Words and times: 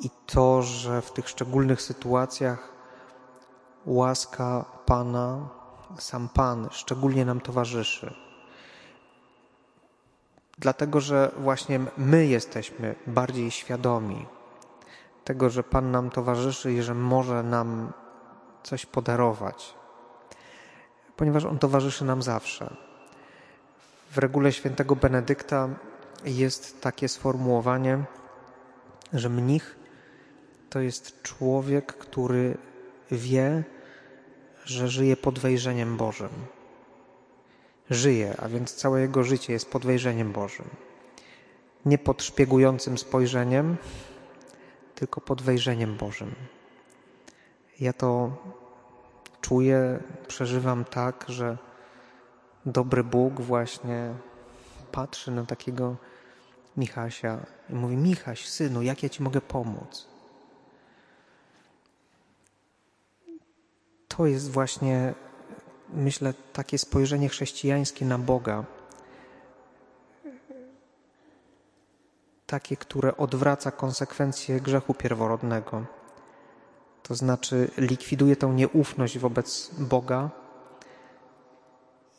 i 0.00 0.10
to, 0.26 0.62
że 0.62 1.02
w 1.02 1.12
tych 1.12 1.28
szczególnych 1.28 1.82
sytuacjach 1.82 2.72
łaska 3.86 4.64
Pana, 4.86 5.48
sam 5.98 6.28
Pan 6.28 6.68
szczególnie 6.70 7.24
nam 7.24 7.40
towarzyszy. 7.40 8.14
Dlatego, 10.58 11.00
że 11.00 11.30
właśnie 11.38 11.80
my 11.96 12.26
jesteśmy 12.26 12.94
bardziej 13.06 13.50
świadomi 13.50 14.26
tego, 15.24 15.50
że 15.50 15.62
Pan 15.62 15.90
nam 15.90 16.10
towarzyszy 16.10 16.72
i 16.72 16.82
że 16.82 16.94
może 16.94 17.42
nam 17.42 17.92
coś 18.62 18.86
podarować, 18.86 19.74
ponieważ 21.16 21.44
On 21.44 21.58
towarzyszy 21.58 22.04
nam 22.04 22.22
zawsze. 22.22 22.76
W 24.10 24.18
regule 24.18 24.52
świętego 24.52 24.96
Benedykta 24.96 25.68
jest 26.24 26.80
takie 26.80 27.08
sformułowanie, 27.08 28.04
że 29.12 29.28
mnich 29.28 29.79
to 30.70 30.80
jest 30.80 31.22
człowiek, 31.22 31.86
który 31.86 32.56
wie, 33.10 33.64
że 34.64 34.88
żyje 34.88 35.16
pod 35.16 35.38
wejrzeniem 35.38 35.96
Bożym. 35.96 36.30
Żyje, 37.90 38.34
a 38.38 38.48
więc 38.48 38.74
całe 38.74 39.00
jego 39.00 39.24
życie 39.24 39.52
jest 39.52 39.70
pod 39.70 39.86
wejrzeniem 39.86 40.32
Bożym. 40.32 40.66
Nie 41.84 41.98
pod 41.98 42.22
szpiegującym 42.22 42.98
spojrzeniem, 42.98 43.76
tylko 44.94 45.20
pod 45.20 45.42
wejrzeniem 45.42 45.96
Bożym. 45.96 46.34
Ja 47.80 47.92
to 47.92 48.36
czuję, 49.40 50.02
przeżywam 50.28 50.84
tak, 50.84 51.24
że 51.28 51.58
dobry 52.66 53.04
Bóg 53.04 53.40
właśnie 53.40 54.14
patrzy 54.92 55.30
na 55.30 55.46
takiego 55.46 55.96
Michasia 56.76 57.38
i 57.70 57.74
mówi: 57.74 57.96
Michaś, 57.96 58.48
synu, 58.48 58.82
jak 58.82 59.02
ja 59.02 59.08
ci 59.08 59.22
mogę 59.22 59.40
pomóc? 59.40 60.09
To 64.20 64.26
jest 64.26 64.50
właśnie, 64.50 65.14
myślę, 65.88 66.34
takie 66.52 66.78
spojrzenie 66.78 67.28
chrześcijańskie 67.28 68.04
na 68.04 68.18
Boga. 68.18 68.64
Takie, 72.46 72.76
które 72.76 73.16
odwraca 73.16 73.70
konsekwencje 73.70 74.60
grzechu 74.60 74.94
pierworodnego. 74.94 75.84
To 77.02 77.14
znaczy 77.14 77.70
likwiduje 77.76 78.36
tą 78.36 78.52
nieufność 78.52 79.18
wobec 79.18 79.70
Boga 79.78 80.30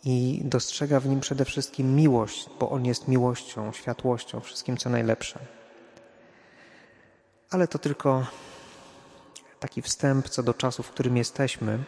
i 0.04 0.42
dostrzega 0.44 1.00
w 1.00 1.06
nim 1.06 1.20
przede 1.20 1.46
wszystkim 1.46 1.96
miłość, 1.96 2.50
bo 2.60 2.70
on 2.70 2.86
jest 2.86 3.08
miłością, 3.08 3.72
światłością, 3.72 4.40
wszystkim 4.40 4.78
co 4.78 4.90
najlepsze. 4.90 5.40
Ale 7.50 7.68
to 7.68 7.80
tylko 7.80 8.26
taki 9.62 9.82
wstęp 9.82 10.30
co 10.30 10.44
do 10.44 10.54
czasu, 10.54 10.84
w 10.84 10.90
którym 10.90 11.18
jesteśmy. 11.18 11.84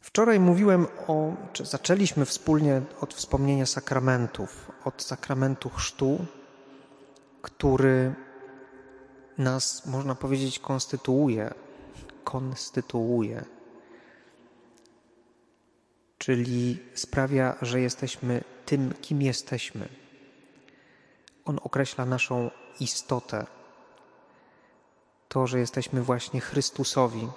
Wczoraj 0.00 0.40
mówiłem 0.40 0.86
o, 1.06 1.32
czy 1.52 1.64
zaczęliśmy 1.64 2.24
wspólnie 2.24 2.82
od 3.00 3.14
wspomnienia 3.14 3.66
sakramentów, 3.66 4.70
od 4.84 5.02
sakramentu 5.02 5.70
chrztu, 5.70 6.26
który 7.42 8.14
nas, 9.38 9.86
można 9.86 10.14
powiedzieć, 10.14 10.58
konstytuuje, 10.58 11.54
konstytuuje, 12.24 13.44
czyli 16.18 16.82
sprawia, 16.94 17.56
że 17.62 17.80
jesteśmy 17.80 18.44
tym, 18.66 18.94
kim 19.00 19.22
jesteśmy. 19.22 19.88
On 21.44 21.58
określa 21.62 22.06
naszą 22.06 22.50
istotę, 22.80 23.46
to, 25.28 25.46
że 25.46 25.58
jesteśmy 25.58 26.02
właśnie 26.02 26.40
Chrystusowi, 26.40 27.28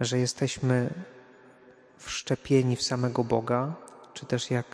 że 0.00 0.18
jesteśmy 0.18 0.90
wszczepieni 1.98 2.76
w 2.76 2.82
samego 2.82 3.24
Boga, 3.24 3.74
czy 4.14 4.26
też 4.26 4.50
jak 4.50 4.66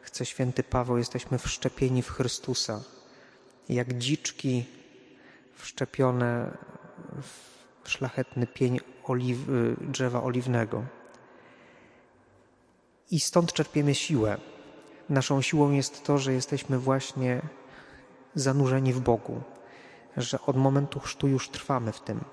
chce 0.00 0.26
święty 0.26 0.62
Paweł, 0.62 0.96
jesteśmy 0.98 1.38
wszczepieni 1.38 2.02
w 2.02 2.10
Chrystusa, 2.10 2.80
jak 3.68 3.98
dziczki 3.98 4.64
wszczepione 5.54 6.56
w 7.82 7.90
szlachetny 7.90 8.46
pień 8.46 8.80
oliw, 9.04 9.38
drzewa 9.80 10.22
oliwnego. 10.22 10.84
I 13.10 13.20
stąd 13.20 13.52
czerpiemy 13.52 13.94
siłę. 13.94 14.38
Naszą 15.08 15.42
siłą 15.42 15.70
jest 15.72 16.04
to, 16.04 16.18
że 16.18 16.32
jesteśmy 16.32 16.78
właśnie 16.78 17.42
zanurzeni 18.34 18.92
w 18.92 19.00
Bogu, 19.00 19.42
że 20.16 20.40
od 20.40 20.56
momentu 20.56 21.00
chrztu 21.00 21.28
już 21.28 21.48
trwamy 21.48 21.92
w 21.92 22.00
tym. 22.00 22.24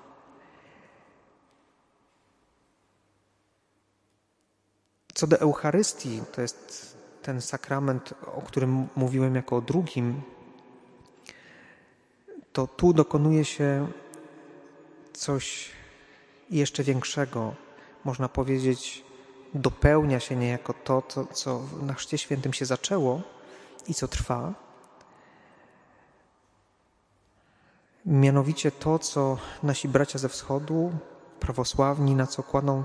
Co 5.14 5.26
do 5.26 5.40
Eucharystii, 5.40 6.22
to 6.32 6.40
jest 6.40 6.96
ten 7.22 7.40
sakrament, 7.40 8.14
o 8.26 8.42
którym 8.42 8.88
mówiłem 8.96 9.34
jako 9.34 9.56
o 9.56 9.60
drugim, 9.60 10.22
to 12.52 12.66
tu 12.66 12.92
dokonuje 12.92 13.44
się 13.44 13.88
coś 15.12 15.70
jeszcze 16.50 16.82
większego. 16.82 17.54
Można 18.04 18.28
powiedzieć, 18.28 19.04
dopełnia 19.54 20.20
się 20.20 20.36
niejako 20.36 20.74
to, 20.84 21.02
co 21.32 21.62
na 21.82 21.94
Chrzcie 21.94 22.18
Świętym 22.18 22.52
się 22.52 22.64
zaczęło 22.64 23.20
i 23.88 23.94
co 23.94 24.08
trwa. 24.08 24.54
Mianowicie 28.06 28.70
to, 28.70 28.98
co 28.98 29.38
nasi 29.62 29.88
bracia 29.88 30.18
ze 30.18 30.28
wschodu, 30.28 30.92
prawosławni, 31.40 32.14
na 32.14 32.26
co 32.26 32.42
kładą 32.42 32.84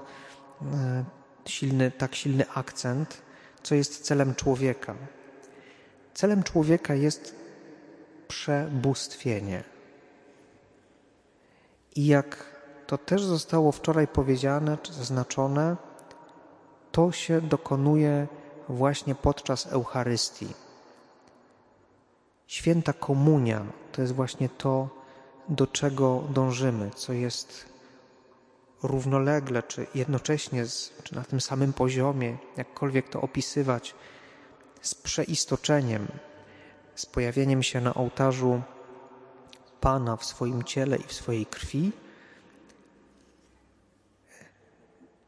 e, 0.61 1.03
silny, 1.45 1.91
tak 1.91 2.15
silny 2.15 2.45
akcent, 2.53 3.21
co 3.63 3.75
jest 3.75 4.05
celem 4.05 4.35
człowieka. 4.35 4.95
Celem 6.13 6.43
człowieka 6.43 6.93
jest 6.93 7.35
przebóstwienie. 8.27 9.63
I 11.95 12.05
jak 12.05 12.45
to 12.87 12.97
też 12.97 13.23
zostało 13.23 13.71
wczoraj 13.71 14.07
powiedziane 14.07 14.77
czy 14.77 14.93
zaznaczone, 14.93 15.75
to 16.91 17.11
się 17.11 17.41
dokonuje 17.41 18.27
właśnie 18.69 19.15
podczas 19.15 19.67
Eucharystii. 19.67 20.47
Święta 22.47 22.93
komunia 22.93 23.65
to 23.91 24.01
jest 24.01 24.13
właśnie 24.13 24.49
to, 24.49 24.96
do 25.49 25.67
czego 25.67 26.23
dążymy, 26.29 26.91
co 26.95 27.13
jest 27.13 27.65
równolegle, 28.83 29.63
czy 29.63 29.87
jednocześnie, 29.95 30.65
z, 30.65 30.93
czy 31.03 31.15
na 31.15 31.23
tym 31.23 31.41
samym 31.41 31.73
poziomie, 31.73 32.37
jakkolwiek 32.57 33.09
to 33.09 33.21
opisywać, 33.21 33.95
z 34.81 34.95
przeistoczeniem, 34.95 36.07
z 36.95 37.05
pojawieniem 37.05 37.63
się 37.63 37.81
na 37.81 37.93
ołtarzu 37.93 38.61
Pana 39.81 40.17
w 40.17 40.25
swoim 40.25 40.63
ciele 40.63 40.97
i 40.97 41.03
w 41.03 41.13
swojej 41.13 41.45
krwi. 41.45 41.91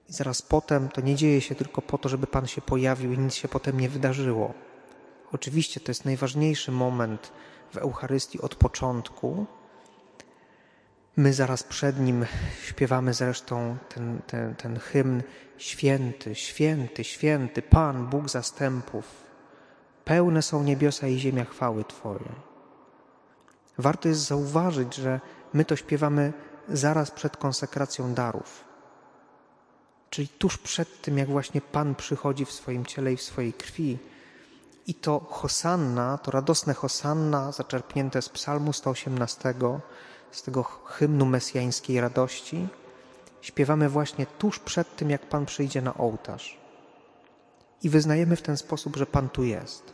I 0.10 0.14
zaraz 0.14 0.42
potem 0.42 0.90
to 0.90 1.02
nie 1.02 1.16
dzieje 1.16 1.42
się 1.42 1.56
tylko 1.56 1.82
po 1.82 1.98
to, 1.98 2.10
żeby 2.10 2.28
Pan 2.28 2.48
się 2.48 2.62
pojawił 2.62 3.14
i 3.14 3.18
nic 3.18 3.34
się 3.34 3.48
potem 3.48 3.80
nie 3.80 3.90
wydarzyło. 3.90 4.54
Oczywiście 5.32 5.80
to 5.80 5.92
jest 5.92 6.06
najważniejszy 6.06 6.72
moment 6.72 7.32
w 7.72 7.78
Eucharystii 7.78 8.42
od 8.42 8.56
początku, 8.56 9.46
My 11.20 11.34
zaraz 11.34 11.64
przed 11.64 12.00
nim 12.00 12.26
śpiewamy 12.64 13.14
zresztą 13.14 13.78
ten, 13.90 14.22
ten, 14.28 14.56
ten 14.56 14.80
hymn 14.80 15.22
Święty, 15.58 16.36
święty, 16.36 17.04
święty, 17.04 17.62
Pan, 17.62 18.08
Bóg 18.08 18.30
zastępów. 18.30 19.06
Pełne 20.06 20.42
są 20.42 20.64
niebiosa 20.64 21.08
i 21.08 21.20
ziemia 21.20 21.46
chwały 21.46 21.84
Twojej. 21.84 22.32
Warto 23.78 24.10
jest 24.10 24.22
zauważyć, 24.22 24.96
że 24.96 25.20
my 25.54 25.66
to 25.66 25.76
śpiewamy 25.76 26.34
zaraz 26.70 27.12
przed 27.12 27.38
konsekracją 27.38 28.14
darów. 28.14 28.64
Czyli 30.10 30.28
tuż 30.28 30.58
przed 30.58 31.02
tym, 31.02 31.18
jak 31.18 31.30
właśnie 31.30 31.62
Pan 31.62 31.96
przychodzi 31.96 32.46
w 32.46 32.52
swoim 32.52 32.86
ciele 32.86 33.14
i 33.14 33.18
w 33.18 33.22
swojej 33.22 33.54
krwi. 33.54 33.98
I 34.88 34.94
to 34.94 35.20
hosanna, 35.20 36.18
to 36.18 36.32
radosne 36.32 36.74
hosanna 36.74 37.52
zaczerpnięte 37.52 38.22
z 38.22 38.30
psalmu 38.30 38.74
118 38.74 39.54
z 40.32 40.44
tego 40.44 40.64
hymnu 40.64 41.26
mesjańskiej 41.26 42.02
radości, 42.02 42.68
śpiewamy 43.42 43.90
właśnie 43.90 44.26
tuż 44.26 44.60
przed 44.60 44.96
tym, 44.96 45.10
jak 45.10 45.30
Pan 45.30 45.46
przyjdzie 45.46 45.82
na 45.82 45.94
ołtarz. 45.94 46.58
I 47.84 47.90
wyznajemy 47.90 48.36
w 48.36 48.42
ten 48.42 48.58
sposób, 48.58 48.96
że 48.96 49.06
Pan 49.06 49.30
tu 49.30 49.44
jest. 49.44 49.94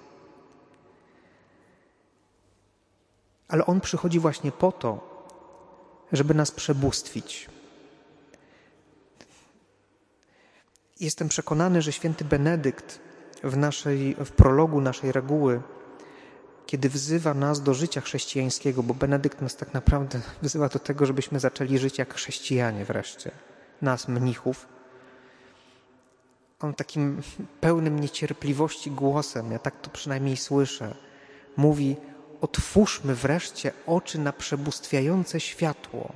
Ale 3.48 3.66
On 3.66 3.82
przychodzi 3.82 4.20
właśnie 4.20 4.52
po 4.52 4.72
to, 4.72 5.16
żeby 6.12 6.34
nas 6.34 6.52
przebóstwić. 6.52 7.50
Jestem 11.00 11.30
przekonany, 11.30 11.82
że 11.82 11.92
święty 11.92 12.26
Benedykt 12.26 13.00
w, 13.44 13.58
naszej, 13.58 14.16
w 14.26 14.32
prologu 14.32 14.82
naszej 14.82 15.12
reguły 15.12 15.62
kiedy 16.66 16.90
wzywa 16.90 17.34
nas 17.34 17.62
do 17.62 17.74
życia 17.74 18.02
chrześcijańskiego, 18.02 18.84
bo 18.84 18.94
Benedykt 18.94 19.42
nas 19.42 19.56
tak 19.56 19.74
naprawdę 19.74 20.22
wzywa 20.42 20.70
do 20.70 20.80
tego, 20.80 21.06
żebyśmy 21.06 21.40
zaczęli 21.40 21.78
żyć 21.78 21.98
jak 21.98 22.14
chrześcijanie 22.14 22.86
wreszcie, 22.86 23.32
nas, 23.82 24.08
mnichów. 24.08 24.68
On 26.60 26.74
takim 26.74 27.22
pełnym 27.62 28.00
niecierpliwości 28.00 28.92
głosem, 28.92 29.52
ja 29.52 29.60
tak 29.60 29.82
to 29.82 29.90
przynajmniej 29.90 30.38
słyszę, 30.38 30.96
mówi: 31.58 31.96
Otwórzmy 32.42 33.16
wreszcie 33.16 33.72
oczy 33.88 34.20
na 34.20 34.34
przebóstwiające 34.34 35.40
światło. 35.40 36.14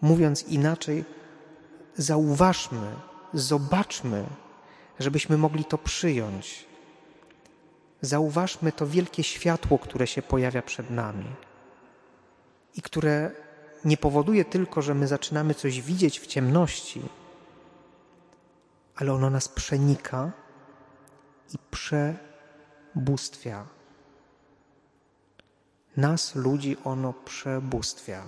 Mówiąc 0.00 0.42
inaczej, 0.42 1.04
zauważmy, 1.96 2.92
zobaczmy, 3.34 4.24
żebyśmy 4.98 5.38
mogli 5.38 5.64
to 5.64 5.78
przyjąć. 5.78 6.73
Zauważmy 8.04 8.72
to 8.72 8.86
wielkie 8.86 9.22
światło, 9.22 9.78
które 9.78 10.06
się 10.06 10.22
pojawia 10.22 10.62
przed 10.62 10.90
nami 10.90 11.26
i 12.74 12.82
które 12.82 13.30
nie 13.84 13.96
powoduje 13.96 14.44
tylko, 14.44 14.82
że 14.82 14.94
my 14.94 15.06
zaczynamy 15.06 15.54
coś 15.54 15.80
widzieć 15.80 16.20
w 16.20 16.26
ciemności, 16.26 17.02
ale 18.96 19.12
ono 19.12 19.30
nas 19.30 19.48
przenika 19.48 20.32
i 21.54 21.58
przebóstwia. 21.70 23.66
Nas, 25.96 26.34
ludzi, 26.34 26.76
ono 26.84 27.12
przebóstwia. 27.12 28.26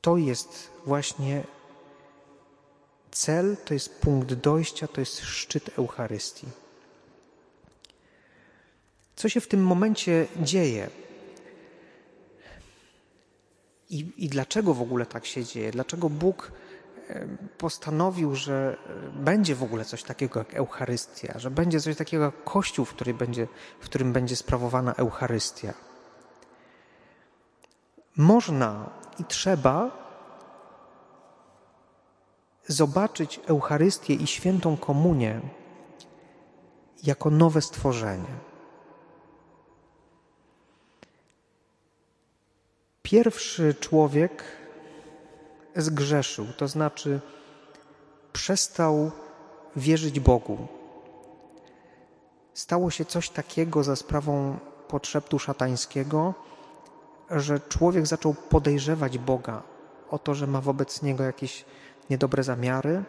To 0.00 0.16
jest 0.16 0.70
właśnie 0.86 1.44
cel, 3.10 3.56
to 3.64 3.74
jest 3.74 4.00
punkt 4.00 4.34
dojścia, 4.34 4.88
to 4.88 5.00
jest 5.00 5.20
szczyt 5.20 5.78
Eucharystii. 5.78 6.48
Co 9.18 9.28
się 9.28 9.40
w 9.40 9.48
tym 9.48 9.62
momencie 9.62 10.26
dzieje? 10.36 10.90
I, 13.90 14.12
I 14.16 14.28
dlaczego 14.28 14.74
w 14.74 14.82
ogóle 14.82 15.06
tak 15.06 15.26
się 15.26 15.44
dzieje? 15.44 15.70
Dlaczego 15.70 16.10
Bóg 16.10 16.52
postanowił, 17.58 18.34
że 18.34 18.76
będzie 19.14 19.54
w 19.54 19.62
ogóle 19.62 19.84
coś 19.84 20.02
takiego 20.02 20.38
jak 20.38 20.54
Eucharystia, 20.54 21.38
że 21.38 21.50
będzie 21.50 21.80
coś 21.80 21.96
takiego 21.96 22.24
jak 22.24 22.44
Kościół, 22.44 22.84
w, 22.84 22.94
którym 22.94 23.16
będzie, 23.16 23.48
w 23.80 23.84
którym 23.84 24.12
będzie 24.12 24.36
sprawowana 24.36 24.94
Eucharystia? 24.94 25.74
Można 28.16 28.90
i 29.18 29.24
trzeba 29.24 29.90
zobaczyć 32.66 33.40
Eucharystię 33.46 34.14
i 34.14 34.26
świętą 34.26 34.76
komunię 34.76 35.40
jako 37.02 37.30
nowe 37.30 37.62
stworzenie. 37.62 38.47
Pierwszy 43.02 43.74
człowiek 43.74 44.44
zgrzeszył, 45.76 46.46
to 46.56 46.68
znaczy 46.68 47.20
przestał 48.32 49.10
wierzyć 49.76 50.20
Bogu. 50.20 50.66
Stało 52.54 52.90
się 52.90 53.04
coś 53.04 53.30
takiego 53.30 53.84
za 53.84 53.96
sprawą 53.96 54.58
podszeptu 54.88 55.38
szatańskiego, 55.38 56.34
że 57.30 57.60
człowiek 57.60 58.06
zaczął 58.06 58.34
podejrzewać 58.34 59.18
Boga 59.18 59.62
o 60.10 60.18
to, 60.18 60.34
że 60.34 60.46
ma 60.46 60.60
wobec 60.60 61.02
niego 61.02 61.24
jakieś 61.24 61.64
niedobre 62.10 62.42
zamiary. 62.42 63.04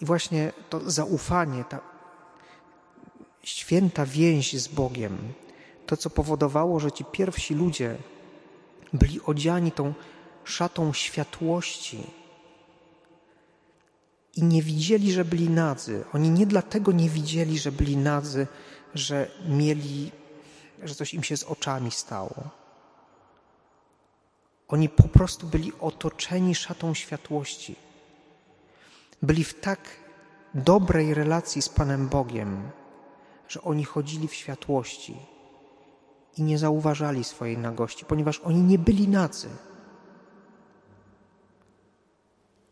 I 0.00 0.04
właśnie 0.04 0.52
to 0.70 0.90
zaufanie, 0.90 1.64
ta 1.64 1.80
święta 3.42 4.06
więź 4.06 4.60
z 4.60 4.68
Bogiem, 4.68 5.18
to 5.86 5.96
co 5.96 6.10
powodowało, 6.10 6.80
że 6.80 6.92
ci 6.92 7.04
pierwsi 7.04 7.54
ludzie 7.54 7.96
byli 8.94 9.20
odziani 9.22 9.72
tą 9.72 9.94
szatą 10.44 10.92
światłości 10.92 12.06
i 14.36 14.42
nie 14.42 14.62
widzieli, 14.62 15.12
że 15.12 15.24
byli 15.24 15.50
nadzy. 15.50 16.04
Oni 16.12 16.30
nie 16.30 16.46
dlatego 16.46 16.92
nie 16.92 17.08
widzieli, 17.08 17.58
że 17.58 17.72
byli 17.72 17.96
nadzy, 17.96 18.46
że 18.94 19.30
mieli, 19.48 20.10
że 20.82 20.94
coś 20.94 21.14
im 21.14 21.22
się 21.22 21.36
z 21.36 21.44
oczami 21.44 21.90
stało. 21.90 22.34
Oni 24.68 24.88
po 24.88 25.08
prostu 25.08 25.46
byli 25.46 25.72
otoczeni 25.80 26.54
szatą 26.54 26.94
światłości. 26.94 27.76
Byli 29.22 29.44
w 29.44 29.60
tak 29.60 29.80
dobrej 30.54 31.14
relacji 31.14 31.62
z 31.62 31.68
Panem 31.68 32.08
Bogiem, 32.08 32.70
że 33.48 33.62
oni 33.62 33.84
chodzili 33.84 34.28
w 34.28 34.34
światłości 34.34 35.33
i 36.36 36.42
nie 36.42 36.58
zauważali 36.58 37.24
swojej 37.24 37.58
nagości, 37.58 38.04
ponieważ 38.04 38.40
oni 38.40 38.60
nie 38.60 38.78
byli 38.78 39.08
nadzy. 39.08 39.48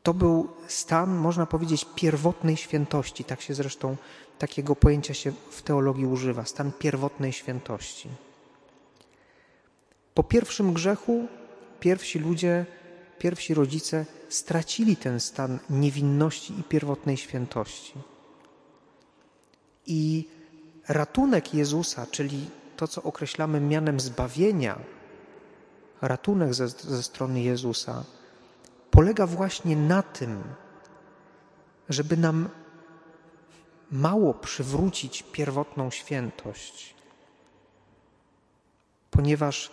To 0.03 0.15
był 0.15 0.49
stan, 0.69 1.17
można 1.17 1.47
powiedzieć, 1.47 1.87
pierwotnej 1.95 2.57
świętości. 2.57 3.25
Tak 3.25 3.41
się 3.41 3.55
zresztą 3.55 3.97
takiego 4.39 4.77
pojęcia 4.77 5.15
się 5.15 5.33
w 5.51 5.63
teologii 5.63 6.07
używa 6.07 6.45
stan 6.45 6.73
pierwotnej 6.79 7.33
świętości. 7.33 8.09
Po 10.15 10.23
pierwszym 10.23 10.73
grzechu 10.73 11.27
pierwsi 11.81 12.19
ludzie, 12.19 12.67
pierwsi 13.19 13.55
rodzice 13.55 14.07
stracili 14.29 14.97
ten 14.97 15.21
stan 15.21 15.59
niewinności 15.71 16.61
i 16.61 16.63
pierwotnej 16.63 17.17
świętości. 17.17 17.95
I 19.87 20.29
ratunek 20.89 21.55
Jezusa, 21.55 22.07
czyli 22.11 22.47
to, 22.83 22.89
co 22.89 23.03
określamy 23.03 23.61
mianem 23.61 24.01
zbawienia, 24.01 24.79
ratunek 26.01 26.55
ze, 26.55 26.69
ze 26.69 27.03
strony 27.03 27.43
Jezusa, 27.43 28.05
polega 28.91 29.27
właśnie 29.27 29.77
na 29.77 30.03
tym, 30.03 30.43
żeby 31.89 32.17
nam 32.17 32.49
mało 33.91 34.35
przywrócić 34.35 35.23
pierwotną 35.23 35.91
świętość, 35.91 36.95
ponieważ 39.11 39.71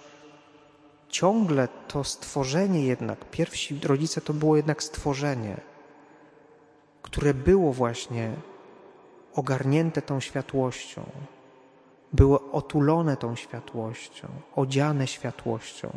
ciągle 1.09 1.67
to 1.87 2.03
stworzenie 2.03 2.85
jednak, 2.85 3.29
pierwsi 3.31 3.79
rodzice 3.83 4.21
to 4.21 4.33
było 4.33 4.55
jednak 4.55 4.83
stworzenie, 4.83 5.61
które 7.01 7.33
było 7.33 7.73
właśnie 7.73 8.35
ogarnięte 9.33 10.01
tą 10.01 10.19
światłością, 10.19 11.05
było 12.13 12.51
otulone 12.51 13.17
tą 13.17 13.35
światłością, 13.35 14.27
odziane 14.55 15.07
światłością. 15.07 15.91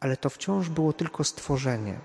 Ale 0.00 0.16
to 0.16 0.30
wciąż 0.30 0.68
było 0.68 0.92
tylko 0.92 1.24
stworzenie. 1.24 1.98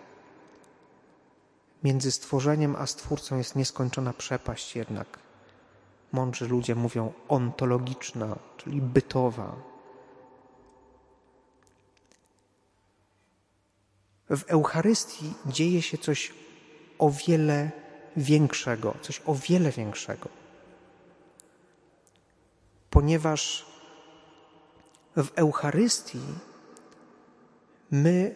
Między 1.83 2.11
stworzeniem 2.11 2.75
a 2.75 2.87
stwórcą 2.87 3.37
jest 3.37 3.55
nieskończona 3.55 4.13
przepaść 4.13 4.75
jednak. 4.75 5.19
Mądrzy 6.11 6.47
ludzie 6.47 6.75
mówią 6.75 7.13
ontologiczna, 7.27 8.35
czyli 8.57 8.81
bytowa, 8.81 9.55
W 14.29 14.43
Eucharystii 14.47 15.33
dzieje 15.45 15.81
się 15.81 15.97
coś 15.97 16.33
o 16.99 17.11
wiele 17.11 17.71
większego, 18.17 18.95
coś 19.01 19.21
o 19.25 19.35
wiele 19.35 19.71
większego. 19.71 20.44
Ponieważ 22.95 23.65
w 25.15 25.27
Eucharystii 25.35 26.21
my 27.91 28.35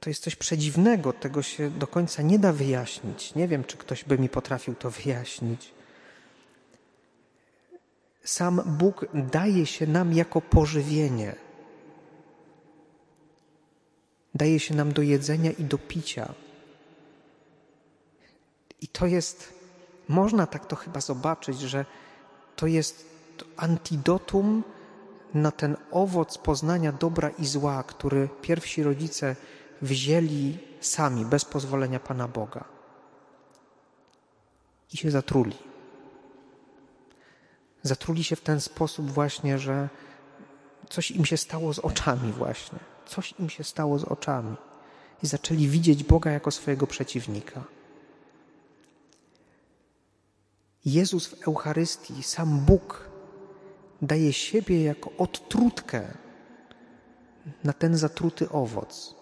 to 0.00 0.10
jest 0.10 0.22
coś 0.22 0.36
przedziwnego, 0.36 1.12
tego 1.12 1.42
się 1.42 1.70
do 1.70 1.86
końca 1.86 2.22
nie 2.22 2.38
da 2.38 2.52
wyjaśnić. 2.52 3.34
Nie 3.34 3.48
wiem, 3.48 3.64
czy 3.64 3.76
ktoś 3.76 4.04
by 4.04 4.18
mi 4.18 4.28
potrafił 4.28 4.74
to 4.74 4.90
wyjaśnić. 4.90 5.74
Sam 8.24 8.62
Bóg 8.66 9.06
daje 9.14 9.66
się 9.66 9.86
nam 9.86 10.12
jako 10.12 10.40
pożywienie 10.40 11.34
daje 14.34 14.60
się 14.60 14.74
nam 14.74 14.92
do 14.92 15.02
jedzenia 15.02 15.50
i 15.50 15.64
do 15.64 15.78
picia. 15.78 16.34
I 18.80 18.88
to 18.88 19.06
jest, 19.06 19.54
można 20.08 20.46
tak 20.46 20.66
to 20.66 20.76
chyba 20.76 21.00
zobaczyć, 21.00 21.60
że 21.60 21.84
to 22.56 22.66
jest 22.66 23.06
antidotum 23.56 24.64
na 25.34 25.50
ten 25.50 25.76
owoc 25.90 26.38
poznania 26.38 26.92
dobra 26.92 27.30
i 27.30 27.46
zła, 27.46 27.82
który 27.82 28.28
pierwsi 28.42 28.82
rodzice 28.82 29.36
wzięli 29.82 30.58
sami, 30.80 31.24
bez 31.24 31.44
pozwolenia 31.44 32.00
Pana 32.00 32.28
Boga. 32.28 32.64
I 34.92 34.96
się 34.96 35.10
zatruli. 35.10 35.56
Zatruli 37.82 38.24
się 38.24 38.36
w 38.36 38.40
ten 38.40 38.60
sposób 38.60 39.10
właśnie, 39.10 39.58
że 39.58 39.88
coś 40.90 41.10
im 41.10 41.24
się 41.24 41.36
stało 41.36 41.74
z 41.74 41.78
oczami 41.78 42.32
właśnie 42.32 42.78
coś 43.06 43.34
im 43.38 43.50
się 43.50 43.64
stało 43.64 43.98
z 43.98 44.04
oczami 44.04 44.56
i 45.22 45.26
zaczęli 45.26 45.68
widzieć 45.68 46.04
Boga 46.04 46.30
jako 46.30 46.50
swojego 46.50 46.86
przeciwnika. 46.86 47.64
Jezus 50.84 51.26
w 51.26 51.42
Eucharystii, 51.48 52.22
sam 52.22 52.60
Bóg 52.60 53.10
daje 54.02 54.32
siebie 54.32 54.84
jako 54.84 55.10
odtrutkę 55.18 56.02
na 57.64 57.72
ten 57.72 57.96
zatruty 57.96 58.50
owoc. 58.50 59.14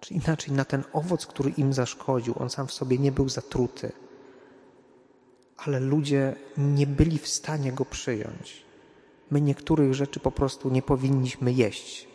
Czy 0.00 0.14
inaczej, 0.14 0.54
na 0.54 0.64
ten 0.64 0.84
owoc, 0.92 1.26
który 1.26 1.50
im 1.50 1.72
zaszkodził. 1.72 2.34
On 2.38 2.50
sam 2.50 2.66
w 2.66 2.72
sobie 2.72 2.98
nie 2.98 3.12
był 3.12 3.28
zatruty, 3.28 3.92
ale 5.56 5.80
ludzie 5.80 6.36
nie 6.58 6.86
byli 6.86 7.18
w 7.18 7.28
stanie 7.28 7.72
go 7.72 7.84
przyjąć. 7.84 8.62
My 9.30 9.40
niektórych 9.40 9.94
rzeczy 9.94 10.20
po 10.20 10.30
prostu 10.30 10.70
nie 10.70 10.82
powinniśmy 10.82 11.52
jeść. 11.52 12.09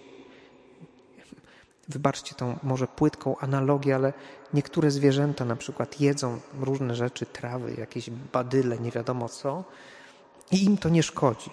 Wybaczcie 1.89 2.35
tą 2.35 2.59
może 2.63 2.87
płytką 2.87 3.37
analogię, 3.37 3.95
ale 3.95 4.13
niektóre 4.53 4.91
zwierzęta 4.91 5.45
na 5.45 5.55
przykład 5.55 6.01
jedzą 6.01 6.39
różne 6.59 6.95
rzeczy, 6.95 7.25
trawy, 7.25 7.73
jakieś 7.73 8.09
badyle, 8.09 8.79
nie 8.79 8.91
wiadomo 8.91 9.29
co, 9.29 9.63
i 10.51 10.63
im 10.63 10.77
to 10.77 10.89
nie 10.89 11.03
szkodzi, 11.03 11.49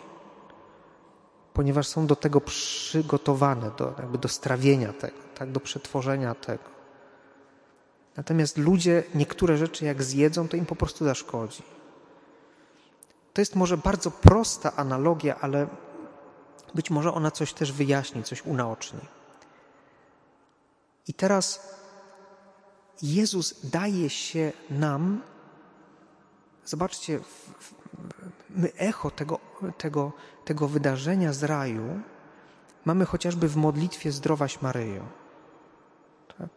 ponieważ 1.53 1.87
są 1.87 2.07
do 2.07 2.17
tego 2.17 2.41
przygotowane, 2.41 3.71
do, 3.79 3.95
jakby 3.99 4.19
do 4.19 4.29
strawienia 4.29 4.93
tego, 4.93 5.17
tak, 5.35 5.53
do 5.53 5.61
przetworzenia 5.61 6.35
tego. 6.35 6.73
Natomiast 8.17 8.59
ludzie 8.59 9.03
niektóre 9.15 9.57
rzeczy 9.57 9.85
jak 9.85 10.03
zjedzą, 10.03 10.49
to 10.49 10.57
im 10.57 10.67
po 10.67 10.77
prostu 10.77 11.05
zaszkodzi. 11.05 11.63
To 13.33 13.41
jest 13.41 13.57
może 13.57 13.77
bardzo 13.77 14.11
prosta 14.11 14.77
analogia, 14.77 15.37
ale 15.41 15.67
być 16.75 16.91
może 16.91 17.15
ona 17.15 17.31
coś 17.31 17.53
też 17.53 17.73
wyjaśni, 17.73 18.23
coś 18.23 18.47
unaoczni. 18.47 19.01
I 21.09 21.15
teraz 21.15 21.77
Jezus 23.03 23.71
daje 23.71 24.11
się 24.11 24.53
nam, 24.71 25.23
zobaczcie, 26.65 27.21
my 28.51 28.73
echo 28.77 29.11
tego, 29.11 29.39
tego, 29.79 30.13
tego 30.45 30.69
wydarzenia 30.69 31.33
z 31.33 31.43
raju 31.43 32.01
mamy 32.85 33.05
chociażby 33.05 33.49
w 33.49 33.57
modlitwie 33.57 34.13
Zdrowaś 34.13 34.63
Maryjo. 34.63 35.09
Tak? 36.39 36.49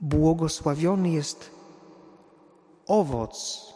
Błogosławiony 0.00 1.08
jest 1.10 1.50
owoc 2.86 3.66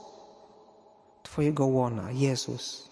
Twojego 1.22 1.66
łona, 1.66 2.10
Jezus, 2.10 2.90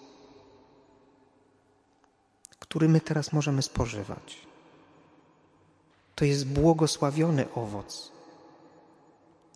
który 2.59 2.89
my 2.89 3.01
teraz 3.01 3.33
możemy 3.33 3.63
spożywać. 3.63 4.48
To 6.19 6.25
jest 6.25 6.47
błogosławiony 6.47 7.55
owoc. 7.55 8.13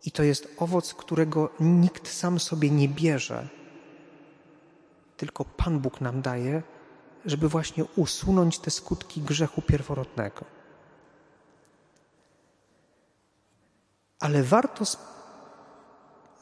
I 0.04 0.10
to 0.10 0.22
jest 0.22 0.48
owoc, 0.58 0.94
którego 0.94 1.50
nikt 1.60 2.08
sam 2.08 2.40
sobie 2.40 2.70
nie 2.70 2.88
bierze, 2.88 3.48
tylko 5.16 5.44
Pan 5.44 5.80
Bóg 5.80 6.00
nam 6.00 6.22
daje, 6.22 6.62
żeby 7.24 7.48
właśnie 7.48 7.84
usunąć 7.96 8.58
te 8.58 8.70
skutki 8.70 9.20
grzechu 9.20 9.62
pierworodnego. 9.62 10.44
Ale 14.20 14.42
warto 14.42 14.84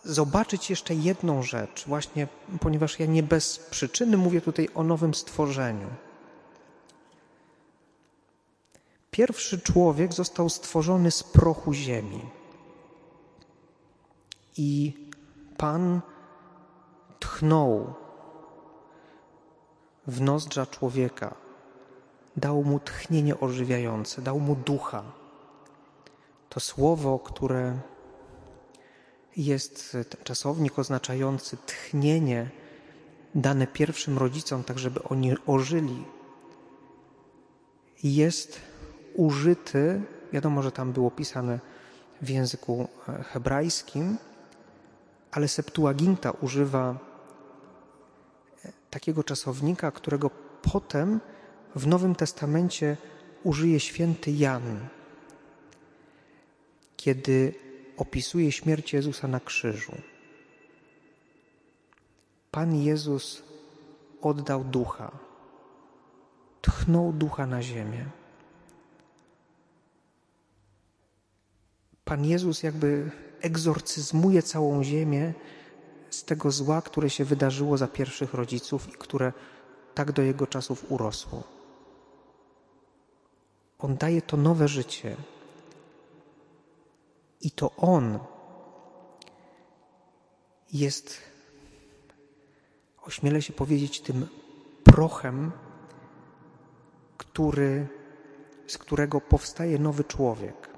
zobaczyć 0.05 0.71
jeszcze 0.71 0.95
jedną 0.95 1.43
rzecz, 1.43 1.85
właśnie 1.87 2.29
ponieważ 2.61 2.99
ja 2.99 3.07
nie 3.07 3.23
bez 3.23 3.59
przyczyny 3.59 4.17
mówię 4.17 4.41
tutaj 4.41 4.69
o 4.75 4.83
nowym 4.83 5.15
stworzeniu. 5.15 5.89
Pierwszy 9.11 9.61
człowiek 9.61 10.12
został 10.12 10.49
stworzony 10.49 11.11
z 11.11 11.23
prochu 11.23 11.73
ziemi. 11.73 12.21
I 14.57 14.95
Pan 15.57 16.00
tchnął 17.19 17.95
w 20.07 20.21
nozdrza 20.21 20.67
człowieka, 20.67 21.35
dał 22.37 22.64
mu 22.64 22.81
tchnienie 22.81 23.40
ożywiające, 23.40 24.23
dał 24.23 24.40
mu 24.40 24.57
ducha. 24.57 25.02
To 26.49 26.61
słowo, 26.61 27.19
które 27.19 27.79
jest 29.37 29.97
czasownik 30.25 30.79
oznaczający 30.79 31.57
tchnienie 31.57 32.50
dane 33.35 33.67
pierwszym 33.67 34.19
rodzicom, 34.19 34.64
tak 34.64 34.79
żeby 34.79 35.02
oni 35.02 35.35
ożyli, 35.47 36.05
jest 38.02 38.61
użyty, 39.21 40.03
wiadomo, 40.33 40.62
że 40.62 40.73
tam 40.73 40.93
było 40.93 41.11
pisane 41.11 41.59
w 42.23 42.29
języku 42.29 42.89
e, 43.09 43.23
hebrajskim, 43.23 44.17
ale 45.31 45.49
Septuaginta 45.49 46.31
używa 46.31 46.99
e, 48.65 48.73
takiego 48.91 49.25
czasownika, 49.25 49.91
którego 49.91 50.31
potem 50.73 51.21
w 51.77 51.87
Nowym 51.87 52.15
Testamencie 52.15 52.97
użyje 53.43 53.81
święty 53.81 54.31
Jan, 54.31 54.89
kiedy 56.97 57.55
opisuje 57.97 58.53
śmierć 58.53 58.93
Jezusa 58.93 59.29
na 59.29 59.41
krzyżu. 59.41 59.93
Pan 62.50 62.75
Jezus 62.75 63.43
oddał 64.21 64.65
ducha, 64.65 65.11
tchnął 66.62 67.12
ducha 67.12 67.47
na 67.47 67.62
ziemię. 67.62 68.20
Pan 72.11 72.25
Jezus 72.25 72.62
jakby 72.62 73.11
egzorcyzmuje 73.40 74.43
całą 74.43 74.85
ziemię 74.85 75.33
z 76.11 76.25
tego 76.25 76.50
zła, 76.50 76.83
które 76.83 77.11
się 77.11 77.25
wydarzyło 77.25 77.76
za 77.76 77.88
pierwszych 77.88 78.35
rodziców 78.35 78.88
i 78.88 78.93
które 78.93 79.33
tak 79.95 80.12
do 80.12 80.23
jego 80.23 80.47
czasów 80.47 80.93
urosło. 80.93 81.43
On 83.79 83.97
daje 83.97 84.23
to 84.23 84.37
nowe 84.37 84.69
życie. 84.69 85.17
I 87.40 87.50
to 87.50 87.71
On 87.76 88.19
jest, 90.73 91.19
ośmielę 93.02 93.43
się 93.43 93.52
powiedzieć, 93.52 94.00
tym 94.00 94.26
prochem, 94.85 95.52
który, 97.17 97.88
z 98.67 98.79
którego 98.79 99.21
powstaje 99.21 99.79
nowy 99.79 100.05
człowiek. 100.05 100.70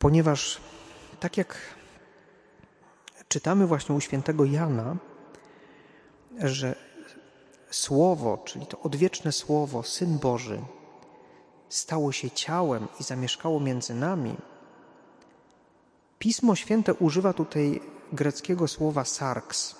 Ponieważ 0.00 0.60
tak 1.20 1.36
jak 1.36 1.56
czytamy 3.28 3.66
właśnie 3.66 3.94
u 3.94 4.00
świętego 4.00 4.44
Jana, 4.44 4.96
że 6.38 6.76
Słowo, 7.70 8.38
czyli 8.44 8.66
to 8.66 8.80
odwieczne 8.80 9.32
Słowo, 9.32 9.82
Syn 9.82 10.18
Boży, 10.18 10.60
stało 11.68 12.12
się 12.12 12.30
ciałem 12.30 12.88
i 13.00 13.02
zamieszkało 13.02 13.60
między 13.60 13.94
nami, 13.94 14.36
Pismo 16.18 16.56
Święte 16.56 16.94
używa 16.94 17.32
tutaj 17.32 17.80
greckiego 18.12 18.68
słowa 18.68 19.04
sarks. 19.04 19.74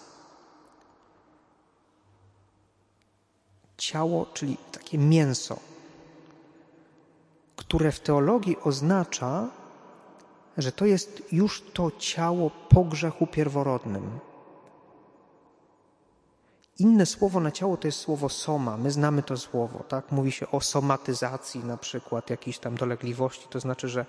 Ciało, 3.76 4.26
czyli 4.34 4.56
takie 4.72 4.98
mięso, 4.98 5.58
które 7.56 7.92
w 7.92 8.00
teologii 8.00 8.56
oznacza 8.60 9.59
że 10.62 10.72
to 10.72 10.86
jest 10.86 11.22
już 11.32 11.62
to 11.72 11.90
ciało 11.98 12.50
po 12.68 12.84
grzechu 12.84 13.26
pierworodnym. 13.26 14.18
Inne 16.78 17.06
słowo 17.06 17.40
na 17.40 17.50
ciało 17.50 17.76
to 17.76 17.88
jest 17.88 17.98
słowo 17.98 18.28
soma. 18.28 18.76
My 18.76 18.90
znamy 18.90 19.22
to 19.22 19.36
słowo, 19.36 19.84
tak? 19.88 20.12
Mówi 20.12 20.32
się 20.32 20.50
o 20.50 20.60
somatyzacji 20.60 21.64
na 21.64 21.76
przykład 21.76 22.30
jakiejś 22.30 22.58
tam 22.58 22.76
dolegliwości, 22.76 23.46
to 23.50 23.60
znaczy, 23.60 23.88
że 23.88 24.06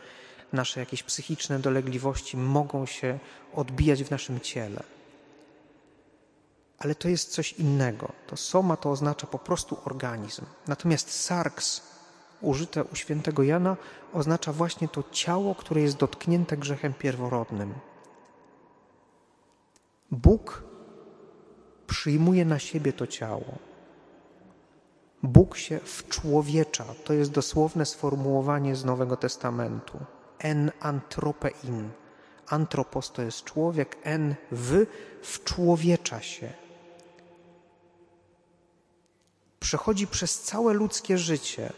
nasze 0.53 0.79
jakieś 0.79 1.03
psychiczne 1.03 1.59
dolegliwości 1.59 2.37
mogą 2.37 2.85
się 2.85 3.19
odbijać 3.53 4.03
w 4.03 4.11
naszym 4.11 4.39
ciele. 4.39 4.83
Ale 6.79 6.95
to 6.95 7.09
jest 7.09 7.31
coś 7.31 7.53
innego. 7.53 8.11
To 8.27 8.37
soma 8.37 8.77
to 8.77 8.91
oznacza 8.91 9.27
po 9.27 9.39
prostu 9.39 9.77
organizm. 9.85 10.45
Natomiast 10.67 11.23
sarks 11.23 11.90
użyte 12.41 12.83
u 12.83 12.95
świętego 12.95 13.43
Jana 13.43 13.77
oznacza 14.13 14.53
właśnie 14.53 14.87
to 14.87 15.03
ciało, 15.11 15.55
które 15.55 15.81
jest 15.81 15.97
dotknięte 15.97 16.57
grzechem 16.57 16.93
pierworodnym. 16.93 17.73
Bóg 20.11 20.63
przyjmuje 21.87 22.45
na 22.45 22.59
siebie 22.59 22.93
to 22.93 23.07
ciało. 23.07 23.57
Bóg 25.23 25.57
się 25.57 25.79
wczłowiecza. 25.79 26.85
To 27.03 27.13
jest 27.13 27.31
dosłowne 27.31 27.85
sformułowanie 27.85 28.75
z 28.75 28.85
Nowego 28.85 29.17
Testamentu. 29.17 29.99
En 30.39 30.71
antropein. 30.79 31.89
Antropos 32.47 33.11
to 33.11 33.21
jest 33.21 33.43
człowiek, 33.43 33.97
en 34.03 34.35
w 34.51 34.85
wczłowiecza 35.21 36.21
się. 36.21 36.53
Przechodzi 39.59 40.07
przez 40.07 40.41
całe 40.41 40.73
ludzkie 40.73 41.17
życie 41.17 41.73